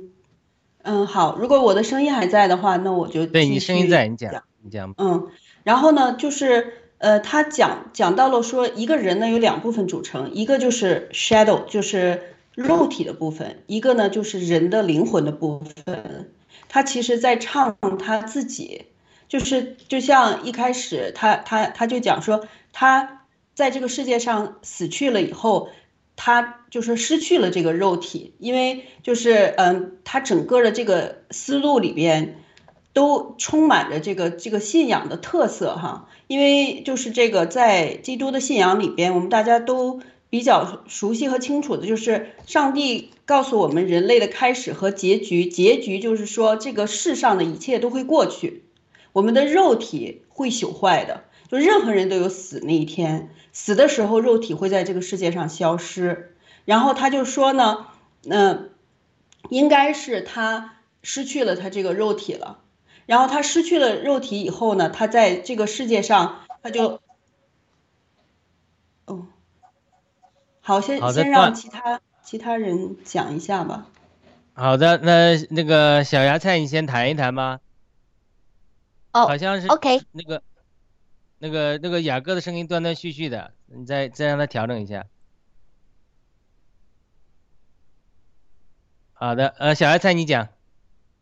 [0.83, 1.37] 嗯，好。
[1.37, 4.93] 如果我的声音还在的话，那我就对你声音在，你讲你讲。
[4.97, 5.29] 嗯，
[5.63, 16.31] 然后呢，就是呃，他讲讲到了说，一个人呢有两部分组成，一个就是 shadow，就是肉体的部分，一个呢就是人的灵魂的部分。
[16.67, 18.85] 他其实在唱他自己。
[19.31, 23.21] 就是就像一开始他他他就讲说他
[23.53, 25.69] 在这个世界上死去了以后，
[26.17, 32.43] 他就是失去了这个肉体，因为就是嗯，他整个的这个思路里边
[32.91, 48.63] 都充满着这个这个信仰的特色哈，因为就是这个在基督的信仰里边，我们大家都比较熟悉和清楚的就是上帝告诉我们人类的开始和结局，结局就是说这个世上的一切都会过去。
[49.13, 56.35] 我们的肉体会朽坏的，就任何人都有死那一天，死的时候肉体会在这个世界上消失。
[56.63, 57.87] 然后他就说呢，
[58.27, 58.69] 嗯，
[59.49, 62.59] 应该是他失去了他这个肉体了。
[63.05, 67.01] 然后他失去了肉体以后呢，他在这个世界上他就，
[69.05, 69.25] 哦，
[70.61, 73.87] 好，先先让其他其他人讲一下吧。
[74.53, 77.59] 好的，那那个小芽菜，你先谈一谈吧。
[79.13, 80.41] 哦，好像是 OK，那个，
[81.37, 85.05] 那个，那个雅哥的声音断断续续的，你再再让他调整一下。
[89.13, 90.49] 好的，呃，小芽菜你讲。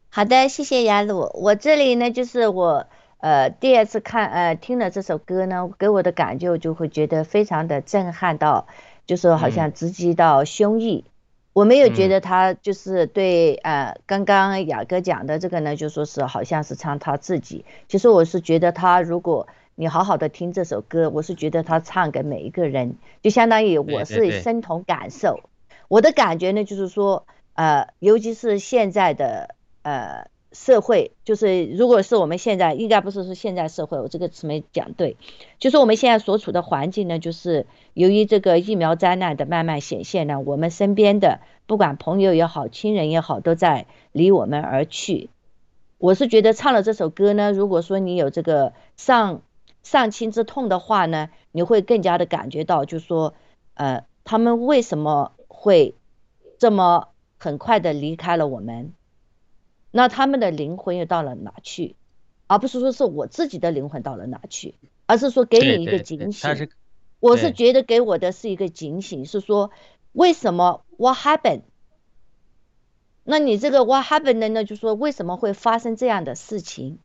[0.09, 1.29] 好的，谢谢雅鲁。
[1.33, 2.87] 我这里呢，就是我
[3.17, 8.67] 呃第二次看呃听了这首歌呢，给我的感觉我就会觉得非常的震撼到，
[9.05, 11.03] 就是好像直击到胸臆。
[11.59, 17.65] 我没有觉得他就是对呃，刚刚雅哥讲的这个呢，就说是好像是唱他自己。
[17.89, 19.45] 其实我是觉得他，如果
[19.75, 25.41] 你好好的听这首歌，我是觉得他唱给每一个人，就相当于我是身同感受。
[25.89, 30.27] 我的感觉呢，就是说，呃，尤其是现在的呃。
[30.51, 35.15] 社会就是，如果是我们现在，应该不是说现在社会，我这个词没讲对，
[35.59, 45.29] 就是我们现在所处的环境呢，就是由于这个疫苗灾难的慢慢显现呢，我们身边的不管朋友也好，亲人也好，都在离我们而去。
[45.99, 49.43] 我是觉得唱了这首歌呢，如果说你有这个丧
[49.83, 53.35] 丧亲之痛的话呢，你会更加的感觉到，就说，
[53.75, 55.95] 呃，他们为什么会
[56.57, 58.93] 这么很快的离开了我们？
[59.91, 61.95] 那他们的灵魂又到了哪去？
[62.47, 64.73] 而不是说是我自己的灵魂到了哪去，
[65.05, 66.69] 而是说给你一个警醒。
[67.19, 69.71] 我是觉得给我的是一个警醒，是说
[70.13, 71.61] 为什么 What happened？
[73.23, 74.63] 那你这个 What happened 呢？
[74.63, 76.97] 就说为什么会发生这样的事情？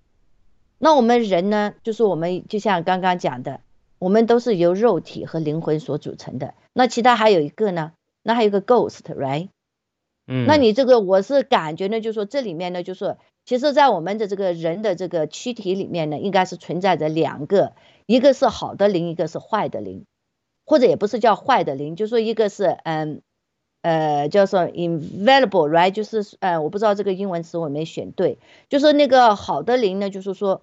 [0.78, 1.74] 那我们人呢？
[1.82, 3.60] 就是我们就像刚刚讲的，
[3.98, 6.54] 我们都是由肉体和灵魂所组成的。
[6.72, 7.92] 那其他还有一个呢？
[8.22, 9.48] 那还有个 ghost，right？
[10.26, 17.74] 嗯，那你这个我是感觉呢，就是说这里面呢，就说其实，在我们的这个人的这个躯体里面呢，应该是存在着两个，
[18.06, 20.06] 一个是好的灵，一个是坏的灵，
[20.64, 23.20] 或者也不是叫坏的灵，就说一个是嗯
[23.82, 25.90] 呃叫做 invaluable，right？
[25.90, 28.38] 就是呃我不知道这个英文词我没选对，
[28.70, 30.62] 就是那个好的灵呢，就是说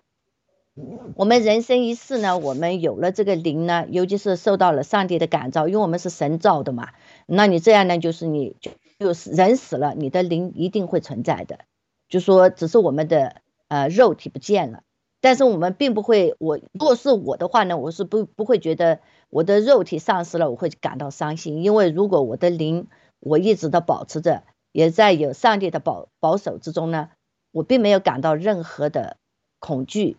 [1.16, 6.93] 我们人生一世呢，我们有了这个灵呢，尤其是受到了上帝的感召，因为我们是神造的嘛，
[7.28, 8.72] 那你这样呢，就是你就
[9.02, 9.14] 就。
[9.14, 11.60] 是人死了，你的灵一定会存在的，
[12.08, 14.84] 就说只是我们的呃肉体不见了，
[15.20, 18.99] 但是我们并不会，我如果是我的话呢，我是不不会觉得
[19.30, 22.88] 我的肉体丧失了，我会感到伤心，因为如果我的灵
[23.20, 27.10] 我一直的保持着，也在有上帝的保保守之中呢，
[27.52, 29.18] 我并没有感到任何的
[29.60, 30.16] 恐惧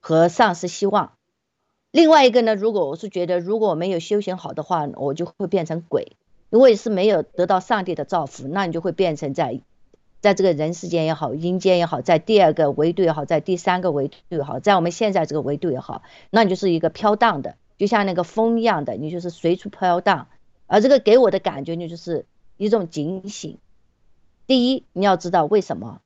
[0.00, 1.14] 和丧失希望。
[1.90, 6.17] 另外一个呢，如果我是觉得如果我没有修行好的话，我就会变成鬼，
[6.50, 9.60] 因为是没有得到上帝的造福，那你就会变成在。
[10.20, 20.26] 在这个人世间也好，阴间也好，在第二个维度也好，在第三个维度也好，在我们现在这个维度也好，那你就是一个飘荡的，就像那个风一样的，你就是随处飘荡。
[20.66, 22.26] 而这个给我的感觉呢，就是
[22.56, 23.58] 一种警醒。
[24.48, 26.00] 第一，你要知道为什么？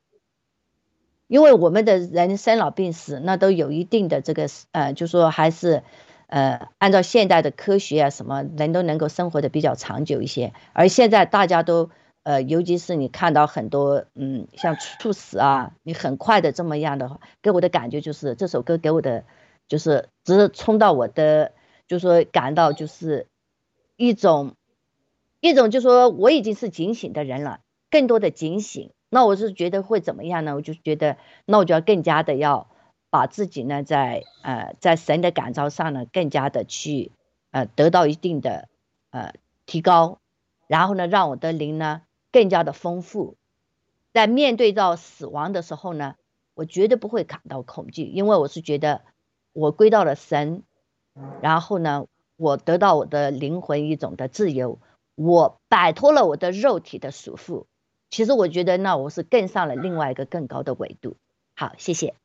[1.26, 5.84] 因为我们的人生老病死，那都有一定的这个呃，就说还是
[6.32, 10.54] 呃，按照现代的科学啊，什么人都能够生活的比较长久一些。
[10.72, 11.90] 而现在大家都。
[12.24, 19.24] 呃，尤其是你看到很多，嗯，像猝死啊，你很快的这么样的话，给我的感觉就是这首歌给我的，
[19.66, 21.50] 就是只是冲到我的，
[21.88, 23.26] 就说感到就是
[23.96, 24.54] 一种
[25.40, 27.58] 一种，就说我已经是警醒的人了，
[27.90, 28.92] 更多的警醒。
[29.10, 30.54] 那我是觉得会怎么样呢？
[30.54, 32.68] 我就觉得，那我就要更加的要
[33.12, 37.12] 把自己呢，在呃在神的感召上呢，更加的去
[37.50, 38.68] 呃得到一定的
[39.10, 39.34] 呃
[39.66, 40.18] 提高，
[40.66, 42.02] 然后呢，让我的灵呢。
[42.34, 43.36] 更加的丰富，
[44.14, 46.14] 在面对到死亡的时候呢，
[46.54, 49.02] 我绝对不会感到恐惧，因为我是觉得
[49.52, 50.62] 我归到了神，
[51.42, 52.06] 然后呢，
[52.38, 54.80] 我得到我的灵魂一种的自由，
[55.14, 57.66] 我摆脱了我的肉体的束缚。
[58.08, 61.18] 其实我觉得那我是更上了另外一个更高的维度。
[61.54, 62.21] 好，谢谢。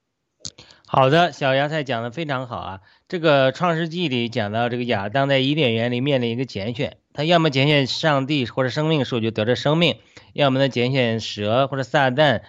[0.89, 2.79] 好的，小芽菜讲的非常好啊。
[3.09, 6.95] 这个创世纪里讲到，这个亚当在伊甸园里面临一个拣选。
[7.11, 9.97] 他要么拣选上帝或者生命树就得着生命，
[10.31, 12.43] 要么呢拣选蛇或者撒旦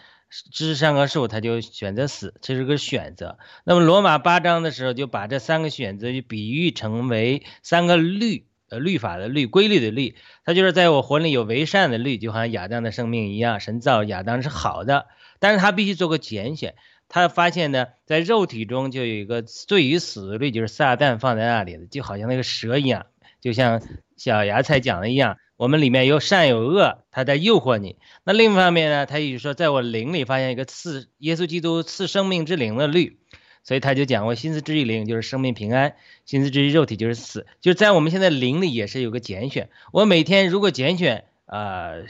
[0.53, 3.39] 知识善恶树他就选择死，这是个选择。
[3.64, 10.14] 那么罗马八章的时候就把这三个选择就比喻成为三个律，呃律法的律，规律的律。
[10.45, 15.07] 他就是在我魂里有为善的律，就好像亚当的生命一样，神造亚当是好的，
[15.41, 16.76] 但是他必须做个拣选。
[17.09, 23.07] 他发现呢，在肉体中就有一个罪与死的律，就是撒旦放在那里的，就好像那个蛇一样，
[23.41, 23.83] 就像。
[24.19, 27.99] 小芽菜讲的一样，我们里面有善有恶，他在诱惑你。
[28.25, 33.21] 那另一方面呢，他也就说，在我灵里发现一个赐耶稣基督赐生命之灵的律，
[33.63, 35.95] 所以他就讲过，心思之于灵就是生命平安，
[36.25, 37.47] 心思之于肉体就是死。
[37.61, 42.07] 就在我们现在灵里也是有个拣选，我每天如果拣选呃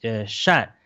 [0.00, 0.76] 呃善，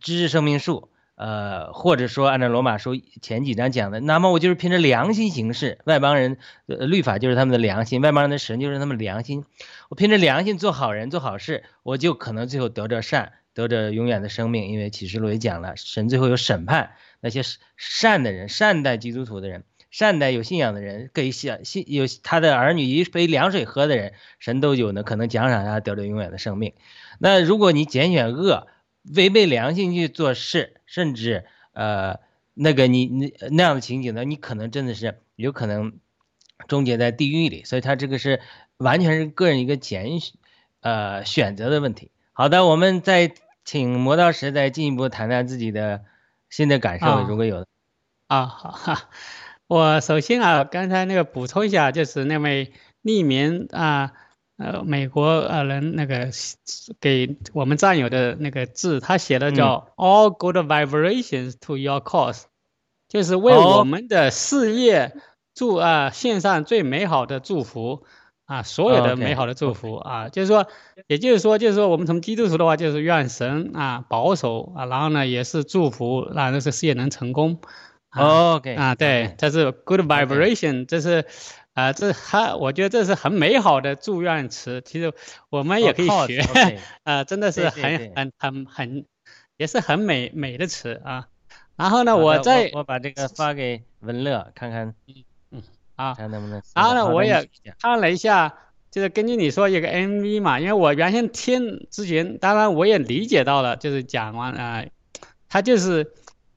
[0.00, 0.88] 知识生命树。
[1.16, 5.78] 呃，或者说按照罗马书前几章讲的，那么我就是凭着良心行事。
[5.84, 6.36] 外邦人
[6.66, 9.44] 呃律法就是他们的良心，外邦人的神就是他们良心。
[9.88, 14.68] 我凭着良心做好人做好事，我就可能最后得着善，得着永远的生命。
[14.68, 17.40] 因为启示录也讲了，神最后有审判那些
[17.78, 26.74] 善的人，善待基督徒的人，善待有信仰的人，给信信有他的儿女一杯凉水喝的人，神都有呢可能奖赏他得着永远的生命。
[27.18, 28.66] 那如果你拣选恶，
[29.14, 30.74] 违背良心去做事。
[30.86, 32.20] 甚至呃，
[32.54, 35.98] 那个你你那样的情景呢，你可能真的是有可能
[36.68, 38.40] 终结在地狱里，所以他这个是
[38.76, 40.06] 完全是个人一个拣
[40.80, 42.12] 呃选择的问题。
[42.32, 43.34] 好的，我们再
[43.64, 46.04] 请磨刀石再进一步谈谈自己的
[46.48, 47.66] 新的感受，如果有
[48.28, 49.10] 啊，好哈，
[49.66, 54.12] 我首先啊，刚才那个补充一下，就是那位匿名啊。
[54.58, 56.30] 呃，美国呃人那个
[56.98, 62.44] 给我们战友的那个字，他写的叫 “All good vibrations to your cause”，
[63.06, 65.14] 就是为我们的事业
[65.54, 68.04] 祝啊献上最美好的祝福
[68.46, 70.66] 啊，所有的美好的祝福啊，就是说，
[71.06, 77.60] 也就是说，就是说，我们从基督徒的话，就是愿神啊保守啊，然后呢也是祝福，让这个事业能成功。
[78.16, 81.26] OK 啊，对，这是 good vibration，这是。
[81.76, 85.12] 啊，这还我觉得这是很美好的祝愿词，其实
[85.50, 86.40] 我们也可以学，
[87.04, 89.04] 啊，真的是很很很很，
[89.58, 91.28] 也是很美美的词啊。
[91.76, 95.62] 然后呢，我再我把这个发给文乐看看，嗯嗯
[95.96, 96.62] 啊，看能不能。
[96.74, 97.46] 然后呢，我也
[97.78, 98.54] 看了一下，
[98.90, 104.86] 就是根据你说有个 MV 嘛，因为我原先听之前，当然我也理解到了，就是讲完啊，
[105.50, 106.10] 他就是，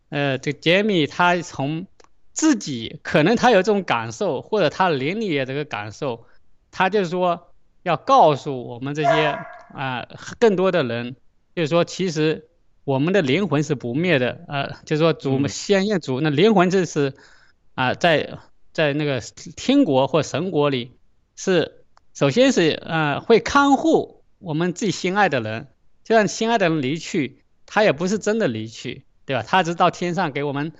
[0.07, 1.87] 呃，这杰米他从。
[2.39, 6.23] 自己可能他有这种感受，或者他邻里也这个感受，
[6.71, 7.51] 他就是说
[7.83, 9.37] 要告诉我们这些
[9.73, 10.07] 啊
[10.39, 11.17] 更多的人，
[11.53, 12.47] 就是说其实
[12.85, 17.13] 我们的灵魂是不灭的，呃，就是说主先验主那灵魂就是
[17.75, 18.37] 啊在
[18.71, 19.19] 在那个
[19.57, 20.93] 天国或神国里
[21.35, 21.83] 是
[22.13, 25.67] 首先是呃会看护我们最心爱的人，
[26.05, 29.43] 就算心爱的人离去，他也不是真的离去，对吧？
[29.45, 30.71] 他只是到天上给我们。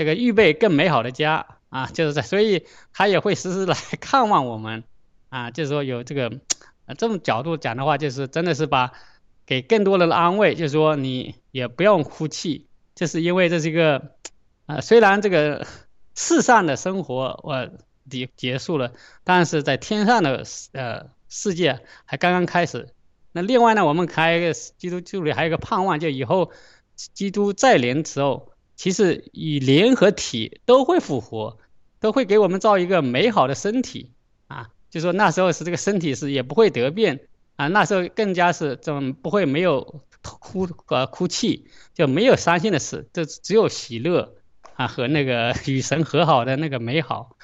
[0.00, 4.82] 这个预备更美好的家啊，就是在，所以他也会时时来看望我们，
[5.28, 6.40] 啊，就是说有这个，
[6.86, 8.92] 呃，这种角度讲的话，就是真的是把
[9.44, 14.12] 给更多人的安慰，就是说你也不用哭泣，就是因为这是一个，
[14.64, 15.66] 啊，虽然这个
[16.14, 17.68] 世上的生活我
[18.08, 22.88] 结结束了，但是在天上的呃世界还刚刚开始。
[23.32, 26.52] 那另外呢，我们还有一个基督教里还有一个盼望，就以后
[26.96, 28.49] 基督再临时候，
[28.80, 31.58] 其实以灵和体都会复活，
[32.00, 34.12] 都会给我们造一个美好的身体
[34.48, 34.70] 啊。
[34.88, 37.20] 就说那时候是这个身体是也不会得病
[37.56, 44.36] 啊，那时候更加是怎么不会没有哭呃哭泣，就没有伤心的事，这只有喜乐
[44.76, 47.36] 啊和那个 与神和好的那个美好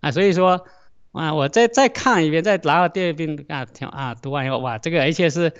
[0.00, 0.10] 啊。
[0.10, 0.66] 所以说。
[1.12, 5.52] 啊，我再再看一遍，再拿到第二遍啊，听啊，读完以后，哇，这个而且是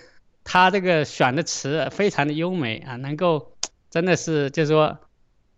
[0.44, 3.52] 他这个选的词非常的优美啊，能够
[3.90, 4.98] 真的是就是说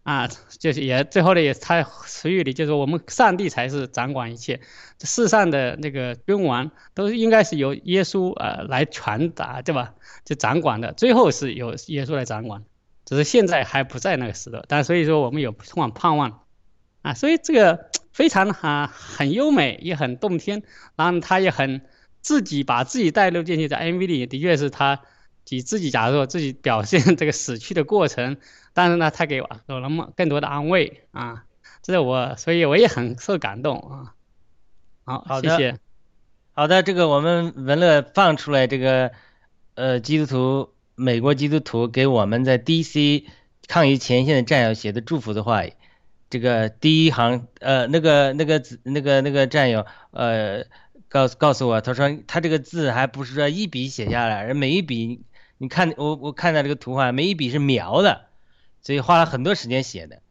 [0.03, 0.29] 啊，
[0.59, 4.61] 就是也最后的也他词语里就是我们上帝才是掌管一切，
[4.99, 9.95] 这世上的那个君王都应该是由耶稣呃来传达对吧？
[10.25, 12.65] 就掌管的，最后是由耶稣来掌管，
[13.05, 16.45] 只是现在还不在那个时代，但所以说我们有充满盼望
[17.03, 17.91] 啊，所以这个。
[18.13, 20.65] 非常哈很优美，也很动听，
[20.97, 21.81] 然后他也很
[22.21, 25.01] 自己把自己带入进去，在 MV 里的确是他
[25.49, 28.37] 以自己假如说自己表现 这个死去的过程，
[28.73, 31.45] 但是呢，他给我有了么更多的安慰啊，
[31.83, 34.15] 这是我，所以我也很受感动啊。
[35.05, 35.79] 好，好的，谢谢。
[36.53, 39.13] 好的，这个我们文乐放出来这个
[39.75, 43.25] 呃基督徒美国基督徒给我们在 DC
[43.67, 45.65] 抗疫前线的战友写的祝福的话。
[46.29, 50.65] 这个第一行，呃，那个那个字，那个那个战友，呃，
[51.09, 55.25] 告诉告诉我，他说他这个字还不是说一笔写下来，而每一笔，
[55.63, 58.29] 你看我我看到这个图画，每一笔是描的，
[58.81, 60.23] 所以花了很多时间写的。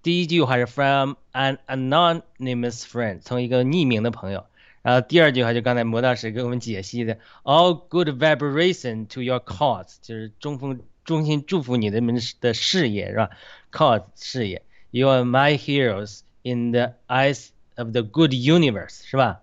[0.00, 4.46] 第一句话是 from an anonymous friend，从一个匿名的朋友。
[4.82, 13.30] 然后第二句话就刚才魔道士给我们解析的，all good vibration to your cause，就是中风衷心祝福你的们的事业是吧
[13.72, 14.62] ？cause 事业。
[14.92, 19.40] You are my heroes in the eyes of the good universe，是吧？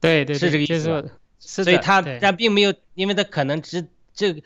[0.00, 1.10] 对对，是这个意思。
[1.64, 4.42] 所以他但并没有，因为他可能只这个，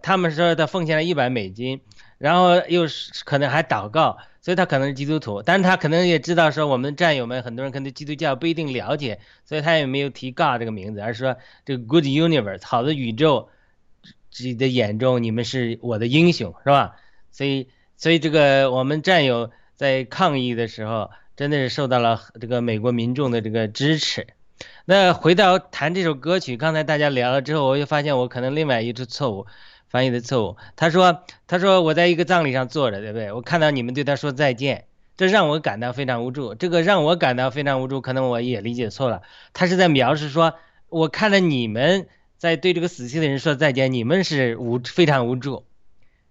[0.00, 1.80] 他们说他奉献了一百美金，
[2.18, 13.48] 然后又是可能还祷告，所以他可能是基督徒，但是他可能也知道说我们战友们很多人可能基督教不一定了解，所以他也没有提 God 这个名字，而是说这个 Good Universe 好的宇宙，
[14.30, 16.96] 自己的眼中你们是我的英雄，是吧？
[17.30, 17.68] 所以。
[17.94, 24.26] 所以这个我们战友在抗议的时候，真的是受到了这个美国民众的这个支持。
[24.84, 29.46] 那回到谈这首歌曲，刚才大家聊了之后，我又发现我可能另外一次错误
[29.88, 30.56] 翻译的错误。
[30.74, 33.32] 他说，他说我在一个葬礼上坐着，对不对？
[33.32, 36.56] 我看到你们对他说再见，这让我感到非常无助。
[36.56, 39.22] 这个让我感到非常无助，可能我也理解错了。
[39.52, 40.54] 他是在描述说，
[40.88, 45.64] 我看到你们在对这个死去的人说再见，你们是无非常无助。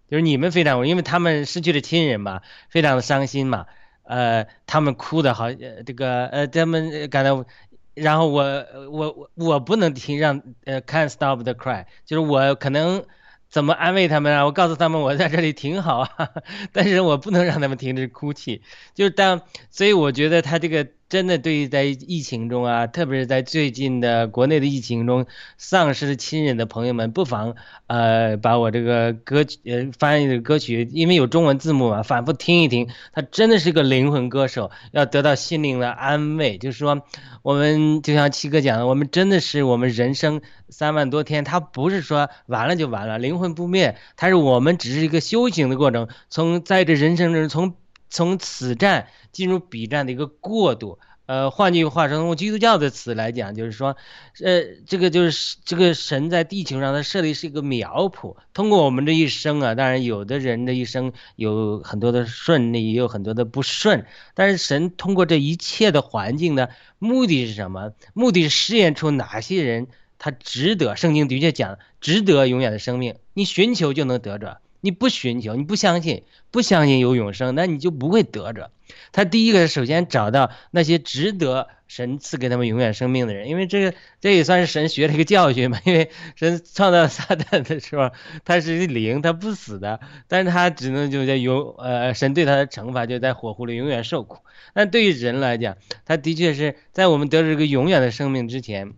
[0.10, 3.68] 就是你们非常无，因为他们失去了亲人嘛，非常的伤心嘛，
[4.04, 7.46] 呃，他们哭的好，呃，这个，呃，他们感到，
[7.94, 8.44] 然后我，
[8.92, 13.06] 我，我，我不能听，让，呃，can't stop the cry，就是我可能
[13.50, 14.46] 怎么安慰他们啊？
[14.46, 16.30] 我告诉他们我在这里挺好啊，
[16.72, 18.62] 但是我不能让他们停止哭泣，
[18.94, 20.88] 就是当，所以我觉得他这个。
[21.12, 25.26] 真的，对于在疫情中啊，特别是在最近的国内的疫情中
[25.58, 27.56] 丧失亲人的朋友们，不妨
[27.88, 32.88] 呃把我这个歌曲呃翻译的歌曲，因为有中文字幕嘛，反复听一听。
[33.12, 36.58] 他真的是个灵魂歌手，要得到心灵的安慰。
[36.58, 37.02] 就是说，
[37.42, 40.40] 我们就像七哥讲的，我们真的是我们人生
[40.70, 47.76] 三万多天，他不是说完了就完了，灵魂不灭，他是我们只是一个修行的过程，从在这人生中从。
[48.12, 53.96] 从此战进入彼战的一个过渡，呃，换句话说，用基督教的词来讲，就是说，
[54.44, 66.68] 呃，这个就是这个神在地球上的设立是一个苗圃，通过我们这一生啊，当然有的人的一生有很多的顺利，也有很多的不顺，但是神通过这一切的环境呢，
[67.00, 67.94] 目的是什么？
[68.14, 69.88] 目的是试验出哪些人
[70.20, 70.98] 他值得。
[70.98, 74.60] 圣经的确讲，值得永远的生命，你寻求就能得着。
[74.82, 78.72] 你不寻求，你不相信，不相信有永生，那你就不会得着。
[79.14, 85.80] 他第一个首先找到那些值得神赐给他们永远生命的人，因为这个这也算是神学的一个教训嘛。
[85.86, 88.12] 因为神创造撒旦的时候，
[88.44, 94.40] 他是灵，他不死的，但是他只能就在永呃神对他的惩罚就在火湖里永远受苦。
[94.74, 98.94] 但对于人来讲，他的确是在我们得这个永远的生命之前。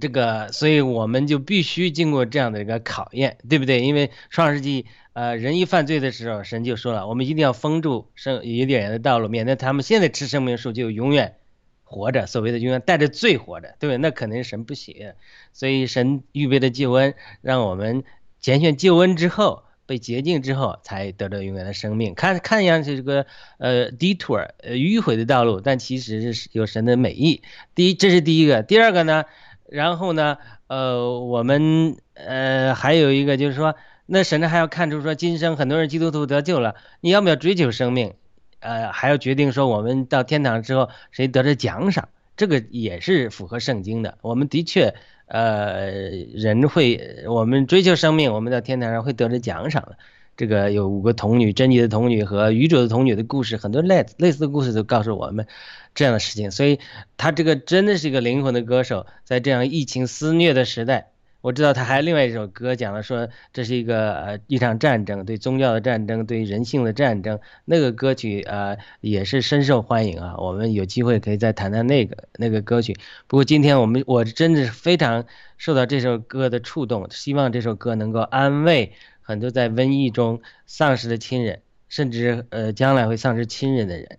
[0.00, 3.80] 这个，所以我们就必须经过这样的一个考验，对不对？
[3.80, 11.36] 因为创世纪，呃，人一犯罪的时候，神就说了，我们一定要封住生伊甸园的道路，免得他们现在吃生命树就永远
[11.84, 13.98] 活着，所谓的永远带着罪活着，对不对？
[13.98, 15.14] 那肯定神不喜悦，
[15.52, 18.04] 所以神预备的救恩，让我们
[18.40, 19.64] 拣选救恩之后。
[19.88, 22.14] 被洁净之后，才得到永远的生命。
[22.14, 23.24] 看看样是这个
[23.56, 27.40] 呃 detour 呃迂回的道路，但其实是有神的美意。
[27.74, 28.62] 第一，这是第一个。
[28.62, 29.24] 第二个呢，
[29.70, 33.74] 然后呢，呃，我们呃还有一个就是说，
[34.06, 38.14] 那神呢还要看出说，今生很多人基督徒得救了，你要不要追求生命？
[38.60, 42.08] 呃，还要决定说，我们到天堂之后谁得着奖赏？
[42.36, 44.18] 这个也是符合圣经的。
[44.22, 44.94] 我们的确。
[45.30, 45.90] 呃，
[46.32, 49.98] 人会，我们追求生命，我们到天堂上会得着奖赏的。
[50.38, 55.48] 这个有五个童女，贞洁的童女和愚拙的童女的故事，很多类类似的故事都告诉我们
[55.96, 56.52] 这样的事情。
[56.52, 56.78] 所以，
[57.16, 61.10] 他这个真的是一个灵魂的歌手，在这样疫情肆虐的时代。
[61.40, 67.38] 我知道他还另外一首歌讲了说这是一个呃一场战争，对宗教的战争，对人性的战争。
[67.64, 70.36] 那个歌曲呃也是深受欢迎啊。
[70.38, 72.96] 我们有机会可以再谈谈那个那个歌曲。
[73.28, 75.26] 不过今天我们我真的是非常
[75.56, 78.92] 受到这首歌的触动，希望这首歌能够安慰
[79.28, 81.60] 很多在瘟疫中丧失的亲人，
[81.90, 84.18] 甚至呃将来会丧失亲人的人。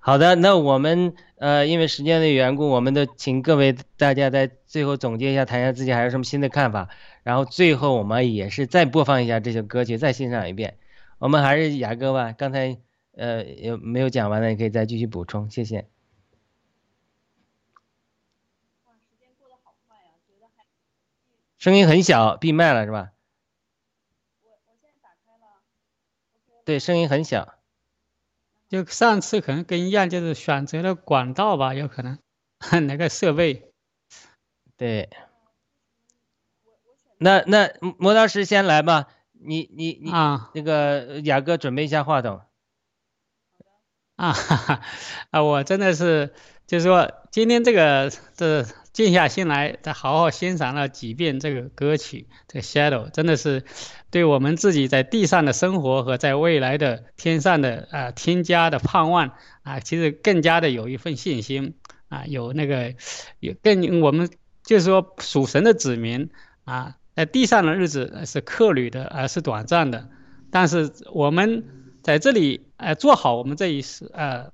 [0.00, 6.88] 好的，那我们呃，因为时间的缘故，我们都请各位大家在最后总结一下，谈一下自己还有什么新的看法。
[7.22, 10.78] 然后最后我们也是再播放一下这首歌曲，再欣赏一遍。
[11.18, 12.76] 我们还是雅哥吧，刚才
[13.12, 15.86] 呃有没有讲完的，你可以再继续补充，谢谢。
[21.56, 23.13] 声音很小，闭麦了是吧？
[26.64, 27.54] 对，声音很小。
[28.68, 32.18] 就上次可能跟一样，就是选择了管道吧，有可能
[32.86, 33.70] 那个设备。
[34.76, 35.10] 对。
[37.18, 42.40] 那那磨刀石先来吧，你你你啊，那个雅哥准备一下话筒。
[44.16, 44.80] 啊哈哈
[45.30, 45.42] 啊！
[45.42, 46.34] 我真的是，
[46.66, 48.64] 就是说今天这个这。
[48.94, 53.64] 静下心来，再好好欣赏了几遍这个歌曲，这个 Shadow 真的是
[54.12, 59.32] 对我们自己在地上的生活和在未来的天上的啊添加的盼望
[59.64, 61.74] 啊，其实更加的有一份信心
[62.08, 62.94] 啊，有那个
[63.40, 64.30] 有更我们
[64.62, 66.30] 就是说属神的子民
[66.64, 70.08] 啊，在地上的日子是客旅的，而是短暂的，
[70.52, 71.64] 但是我们
[72.04, 74.52] 在这里呃做好我们这一事呃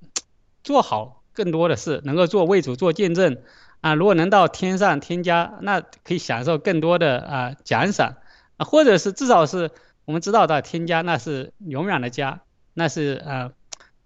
[0.63, 3.37] 做好更多的是能够做为主做见证。
[3.81, 8.15] 啊，如果能到天上添加，那可以享受更多的啊奖赏
[8.57, 9.71] 啊，或者是至少是
[10.05, 12.41] 我们知道的添加，那是永远的家，
[12.75, 13.51] 那是啊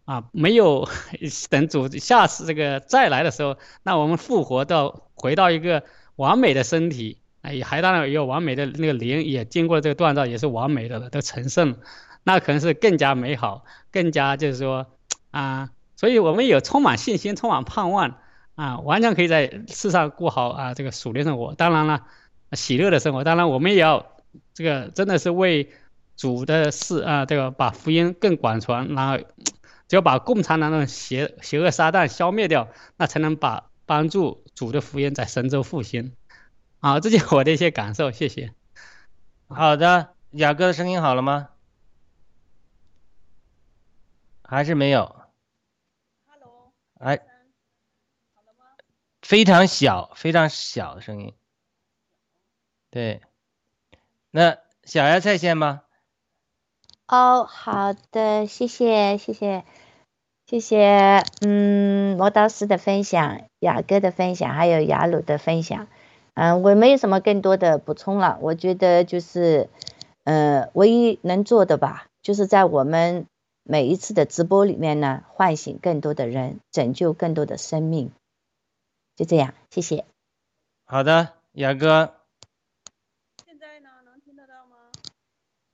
[0.06, 0.88] 啊没有
[1.52, 5.84] 等主下次这个再来的时候，那我们复活到回到一个
[6.16, 11.76] 完美的身体啊，也还当然有完美的那个灵，也经过这个锻造，也是完美的了，都成圣，
[12.24, 14.88] 那可能是更加美好，更加就是说
[15.32, 18.20] 啊，所以我们有充满信心，充满盼望。
[18.56, 21.54] 啊，完全可以在世上过好啊这个属灵生活。
[21.56, 22.08] 当然了，
[22.54, 23.24] 喜乐的生活。
[23.26, 24.16] 当然，我们也要
[24.54, 25.74] 这个真的是为
[26.16, 28.88] 主的事啊，这个把福音更广传。
[28.96, 29.18] 然后，
[29.90, 36.14] 只有把共产党的邪邪恶撒旦消灭掉，那才能把帮助主的福音在神州复兴。
[36.80, 38.12] 好，这就是我的一些感受。
[38.12, 38.54] 谢谢。
[39.50, 41.50] 好的，雅哥的声音好了吗？
[44.44, 45.14] 还是没有
[46.30, 46.72] ？Hello。
[47.00, 47.35] 哎。
[49.28, 51.34] 非常小，非常小的声音。
[52.92, 53.22] 对，
[54.30, 55.82] 那小丫在线吗？
[57.08, 59.66] 哦，好的，谢谢，谢谢，
[60.46, 61.24] 谢谢。
[61.42, 65.88] 嗯，磨刀师的分享，雅哥的分享，还有雅鲁的分享。
[66.36, 68.38] 嗯，我没有什么更多的补充了。
[68.42, 69.72] 我觉得就是，
[70.24, 73.26] 呃，唯一能做的吧，就是在我们
[73.64, 78.12] 每一次的直播里面呢，唤醒更多的人，拯救更多的生命。
[79.16, 80.06] 就这样，谢谢。
[80.84, 82.22] 好的，雅哥。
[83.46, 84.92] 现在呢，能听得到吗？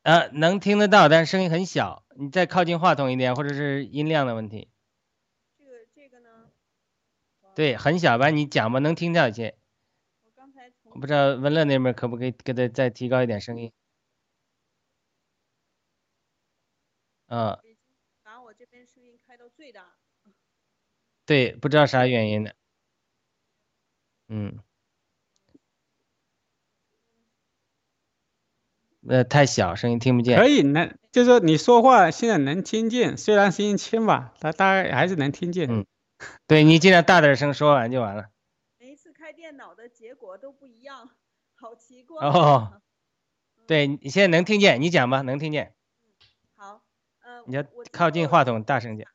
[0.04, 2.06] 呃，能听得到，但是声音很小。
[2.16, 4.70] 你再靠近话筒一点，或者是音量的问题。
[5.58, 6.52] 这个这个呢？
[7.56, 8.30] 对，很小吧？
[8.30, 9.58] 你讲吧，能听到一些。
[10.24, 10.72] 我刚才。
[10.84, 13.72] 我不知道文乐那边可不可以给他再提高一点声音。
[17.26, 17.58] 嗯。
[18.22, 19.96] 把我这边声音开到最大。
[21.26, 22.56] 对，不知道啥原因的。
[24.34, 24.60] 嗯，
[29.02, 30.40] 那，太小，声音听不见。
[30.40, 35.70] 可以能，就是说你说话现在能听见，虽然声音轻吧，他大概还是能听见。
[35.70, 35.86] 嗯，
[36.48, 38.30] 对你尽量大点声说完就完了。
[38.78, 41.10] 每一次开电脑的结果都不一样，
[41.56, 42.26] 好奇怪。
[42.26, 42.82] 哦，
[43.68, 45.76] 对你现在能听见，你讲吧，能听见。
[46.56, 46.82] 好，
[47.20, 49.12] 呃，你要靠近话筒，大声讲。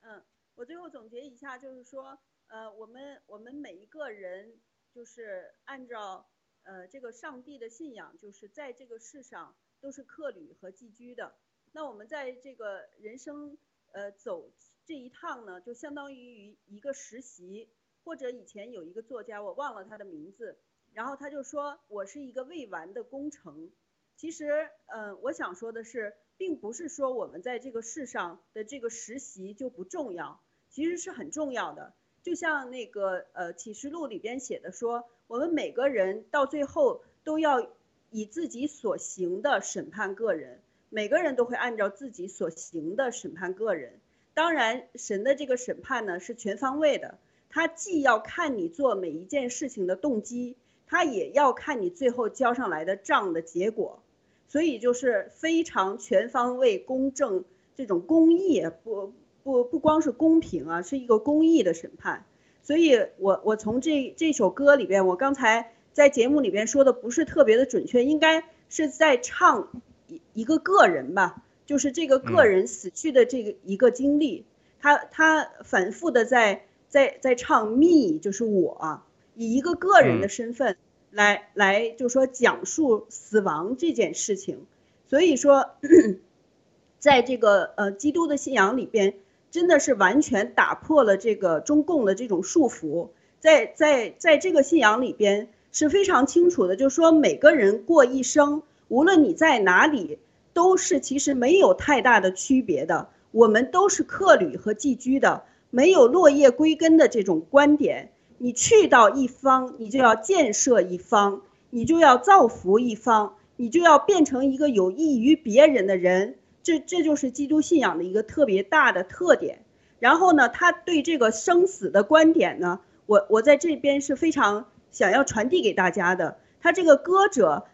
[0.00, 0.24] 嗯，
[0.56, 1.36] 我最后总结一。
[1.36, 2.18] 下，就是说，
[2.48, 4.60] 呃，我们我们每一个人
[4.92, 6.28] 就是按照
[6.62, 11.34] 呃这个上帝的信仰，就是在这个世上都是客旅和寄居的。
[11.72, 13.58] 那我们在这个人生
[13.92, 14.50] 呃走
[14.84, 17.68] 这一趟呢，就相当于一个实习，
[18.04, 20.58] 或者以前有一个作家，我忘了他的名字，
[20.92, 23.70] 然后他就说我是一个未完的工程。
[24.16, 26.16] 其实，呃，我想说的是。
[26.38, 31.94] 并不是说我们在这个世上的这个实习就不重要，其实是很重要的。
[32.26, 37.68] 就像那个呃启示录里边写的说，我们每个人到最后都要
[38.10, 40.58] 以自己所行的审判个人，
[40.90, 44.00] 每个人都会按照自己所行的审判个人。
[44.34, 47.16] 当然，神的这个审判呢是全方位的，
[47.48, 50.56] 他既要看你做每一件事情的动机，
[50.88, 54.02] 他也要看你最后交上来的账的结果。
[54.48, 57.44] 所以就是非常全方位、公正，
[57.76, 59.12] 这种公义不
[59.46, 62.24] 不不光是公平啊，是一个公益的审判。
[62.64, 69.68] 所以我我从这这首歌里边，我刚才在节目里边说的不是特别的准确，应该是在唱
[70.08, 74.44] 一一个个人吧，就是这个个人死去的这个一个经历，
[74.80, 79.00] 他他反复的在在在唱 me，就是我
[79.36, 80.76] 以一个个人的身份。
[81.12, 84.66] 来来，就说讲述死亡这件事情，
[85.08, 85.70] 所以说，
[86.98, 89.14] 在这个呃基督的信仰里边，
[89.50, 93.08] 真的是完全打破了这个中共的这种束缚，
[93.40, 100.18] 在在在这个信仰里边是非常清楚的，就是说每个人过一生，无论你在哪里，
[100.52, 108.10] 都是其实没有太大的区别的，我们都是客旅和寄居的，没有落叶归根的这种观点。
[108.38, 111.40] 你去到一方，你就要建设一方，
[111.70, 116.34] 你就要造福一方，你就要变成一个有益于别人的人。
[116.66, 119.60] 这这就是基督信仰的一个特别大的特点。
[120.00, 126.38] 然后呢，他对这个生死的观点呢，我我在这边是非常想要传递给大家的。
[126.60, 127.66] 他这个歌者，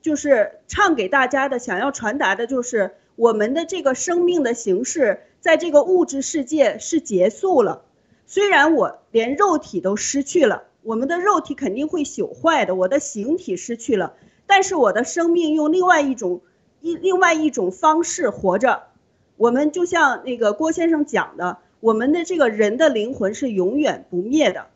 [0.00, 7.82] 就是唱给大家的，想要传达的就是我们的这个生命的形式，在这个物质世界是结束了。
[8.26, 14.14] 虽然我连肉体都失去了，我们的肉体肯定会朽坏的，我的形体失去了，
[14.46, 16.42] 但是我的生命用另外一种
[16.94, 18.84] 另外一种方式活着。
[19.36, 24.68] 我们就像那个郭先生讲的，我们的这个人的灵魂是永远不灭的，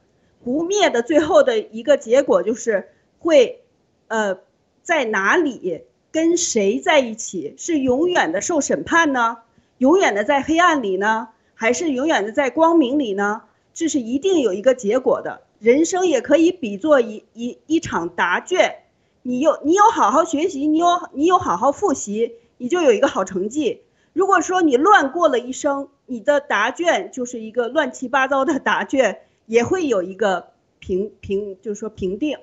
[0.44, 2.88] 不灭的最后的一个结果就是
[3.20, 3.62] 会，
[4.08, 4.38] 呃，
[4.82, 5.82] 在哪里
[6.12, 9.38] 跟谁在一起，是永远的受审判呢？
[9.78, 11.28] 永远的在黑暗里呢？
[11.54, 13.42] 还是永远的在光明里呢？
[13.72, 15.42] 这是一定有一个结果的。
[15.58, 18.79] 人生也可以比作一一一场答卷，
[19.22, 23.82] 你有你有好好学习，你有你有好好复习，你就有一个好成绩。
[24.12, 30.48] 如果说你乱过了一生，你的答卷就是一个乱七八糟的答卷，也会有一个
[30.78, 32.38] 评评，就是说评定。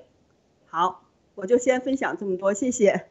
[0.68, 1.02] 好，
[1.34, 3.06] 我就先分享这么多，谢谢。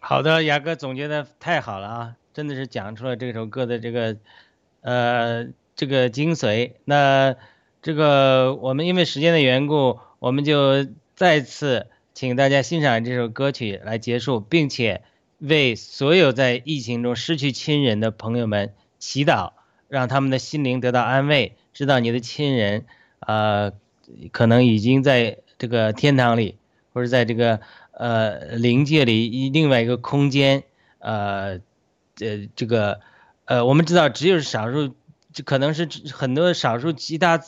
[0.00, 4.16] 好的，雅哥总结的太好了啊，真的是讲出了这首歌的这个。
[4.80, 7.34] 呃，这个精髓，那
[7.82, 10.86] 这个我们因为时间的缘故，我们就
[11.16, 15.02] 再次请大家欣赏这首歌曲来结束，并且
[15.38, 19.52] 为所有在疫情中失去亲人的朋友们祈祷，
[19.86, 22.86] 让他们的心灵得到安慰，知道你的亲人，
[23.20, 23.72] 呃，
[24.32, 26.56] 可能已经在这个天堂里，
[26.92, 27.60] 或者在这个
[27.92, 30.64] 呃灵界里另外一个空间，
[30.98, 31.60] 呃，
[32.16, 33.00] 这这个。
[33.44, 34.92] 呃，我们知道，只有少数，
[35.32, 37.40] 这可能是很多少数其他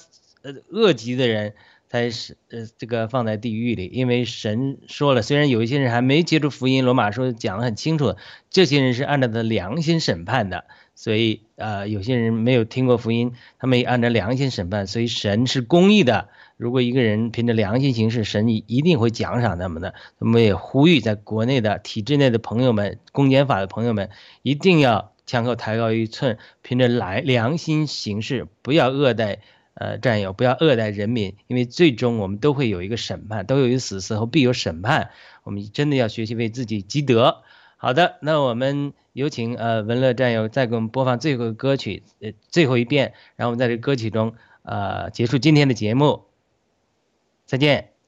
[0.42, 1.54] 呃恶极的人
[1.91, 8.14] 才是呃这个放在地狱里，因为神说了，虽然有一些人还没接触福音，罗马书讲得很清楚，
[8.49, 10.64] 这些人是按照的良心审判的，
[10.95, 19.95] 所以呃有些人没有听过福音，他们也按照良心审判，所以神是公义的，如果一个人凭着良心行事，神一定会奖赏他们的。
[20.18, 24.11] 我们也呼吁在国内的体制内的朋友们，公检法的朋友们，
[24.43, 25.12] 一定要。
[25.26, 29.38] 枪口抬高一寸，凭着良良心行事，不要恶待
[29.80, 35.10] 呃战友，不要恶待人民，因为最终我们都会有一个审判，都有一死，死后必有审判。
[35.42, 37.42] 我们真的要学习为自己积德。
[37.78, 46.24] 好的，那我们有请呃文乐战友再给我们播放最后的歌曲，呃最后一遍，然后我们在这歌曲中呃结束今天的节目。
[47.46, 47.99] 再见。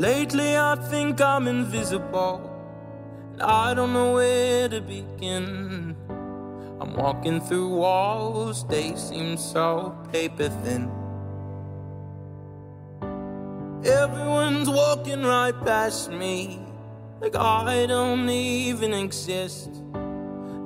[0.00, 2.40] Lately, I think I'm invisible.
[3.38, 5.94] I don't know where to begin.
[6.80, 10.90] I'm walking through walls, they seem so paper thin.
[13.84, 16.60] Everyone's walking right past me,
[17.20, 19.68] like I don't even exist.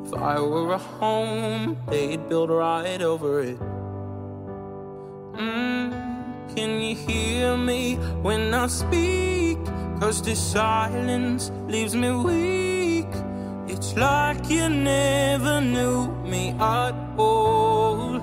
[0.04, 3.58] If I were a home, they'd build right over it.
[5.34, 6.03] Mm,
[6.54, 9.58] can you hear me when I speak?
[10.00, 13.12] Cause this silence leaves me weak.
[13.68, 18.20] It's like you never knew me at all.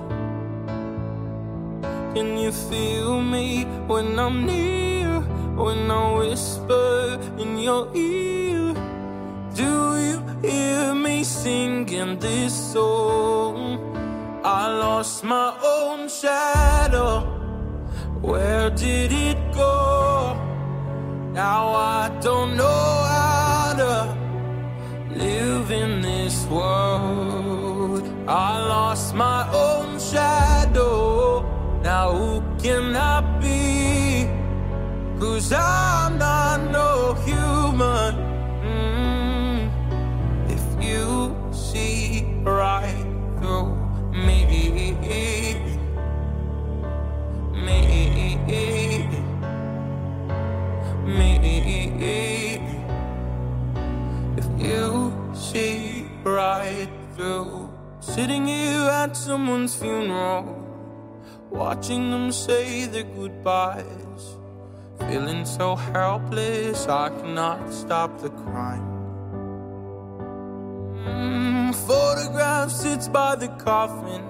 [2.14, 5.20] Can you feel me when I'm near?
[5.56, 8.74] When I whisper in your ear?
[9.54, 13.78] Do you hear me singing this song?
[14.44, 17.31] I lost my own shadow.
[18.22, 20.36] Where did it go?
[21.32, 22.64] Now I don't know
[23.14, 28.04] how to live in this world.
[28.28, 31.42] I lost my own shadow.
[31.82, 34.30] Now who can I be?
[35.18, 36.91] Cause I'm not no
[58.14, 60.44] sitting here at someone's funeral,
[61.50, 64.36] watching them say their goodbyes,
[64.98, 68.86] feeling so helpless I cannot stop the crying.
[71.06, 74.22] Mm, photograph sits by the coffin.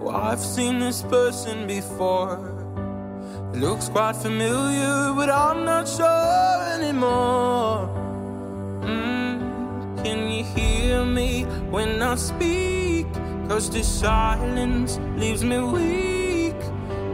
[0.00, 2.42] Well, I've seen this person before.
[3.54, 7.86] It looks quite familiar, but I'm not sure anymore.
[8.82, 11.39] Mm, can you hear me
[11.70, 13.06] when I speak?
[13.48, 16.60] Cause this silence leaves me weak.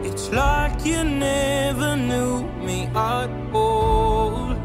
[0.03, 4.55] It's like you never knew me at all.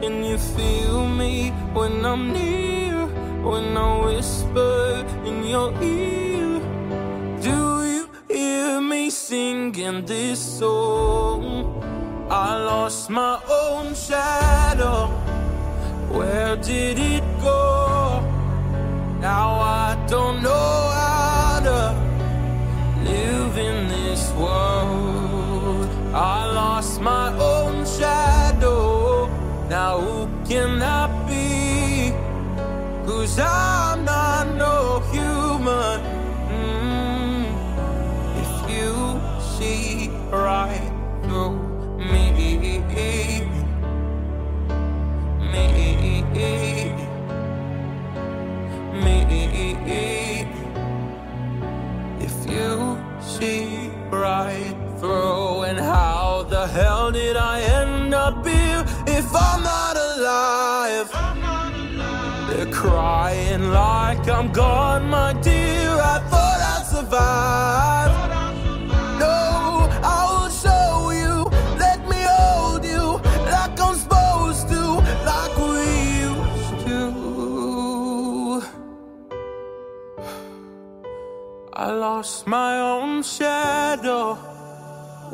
[0.00, 3.06] Can you feel me when I'm near?
[3.42, 6.60] When I whisper in your ear?
[7.40, 11.82] Do you hear me singing this song?
[12.30, 15.25] I lost my own shadow.
[16.16, 18.22] Where did it go?
[19.20, 21.80] Now I don't know how to
[23.04, 25.88] live in this world.
[26.14, 29.28] I lost my own shadow.
[29.68, 32.14] Now who can I be?
[33.06, 33.95] Cause I'm
[57.06, 61.08] hell did I end up here if I'm not alive?
[62.48, 65.90] They're crying like I'm gone, my dear.
[66.14, 68.12] I thought I'd survive.
[69.20, 71.34] No, I will show you.
[71.78, 73.20] Let me hold you
[73.52, 74.82] like I'm supposed to,
[75.30, 75.86] like we
[76.28, 77.02] used to.
[81.72, 84.55] I lost my own shadow.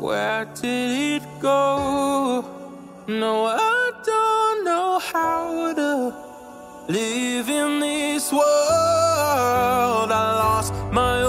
[0.03, 2.43] Where did it go?
[3.07, 6.13] No, I don't know how to
[6.91, 10.11] live in this world.
[10.11, 11.23] I lost my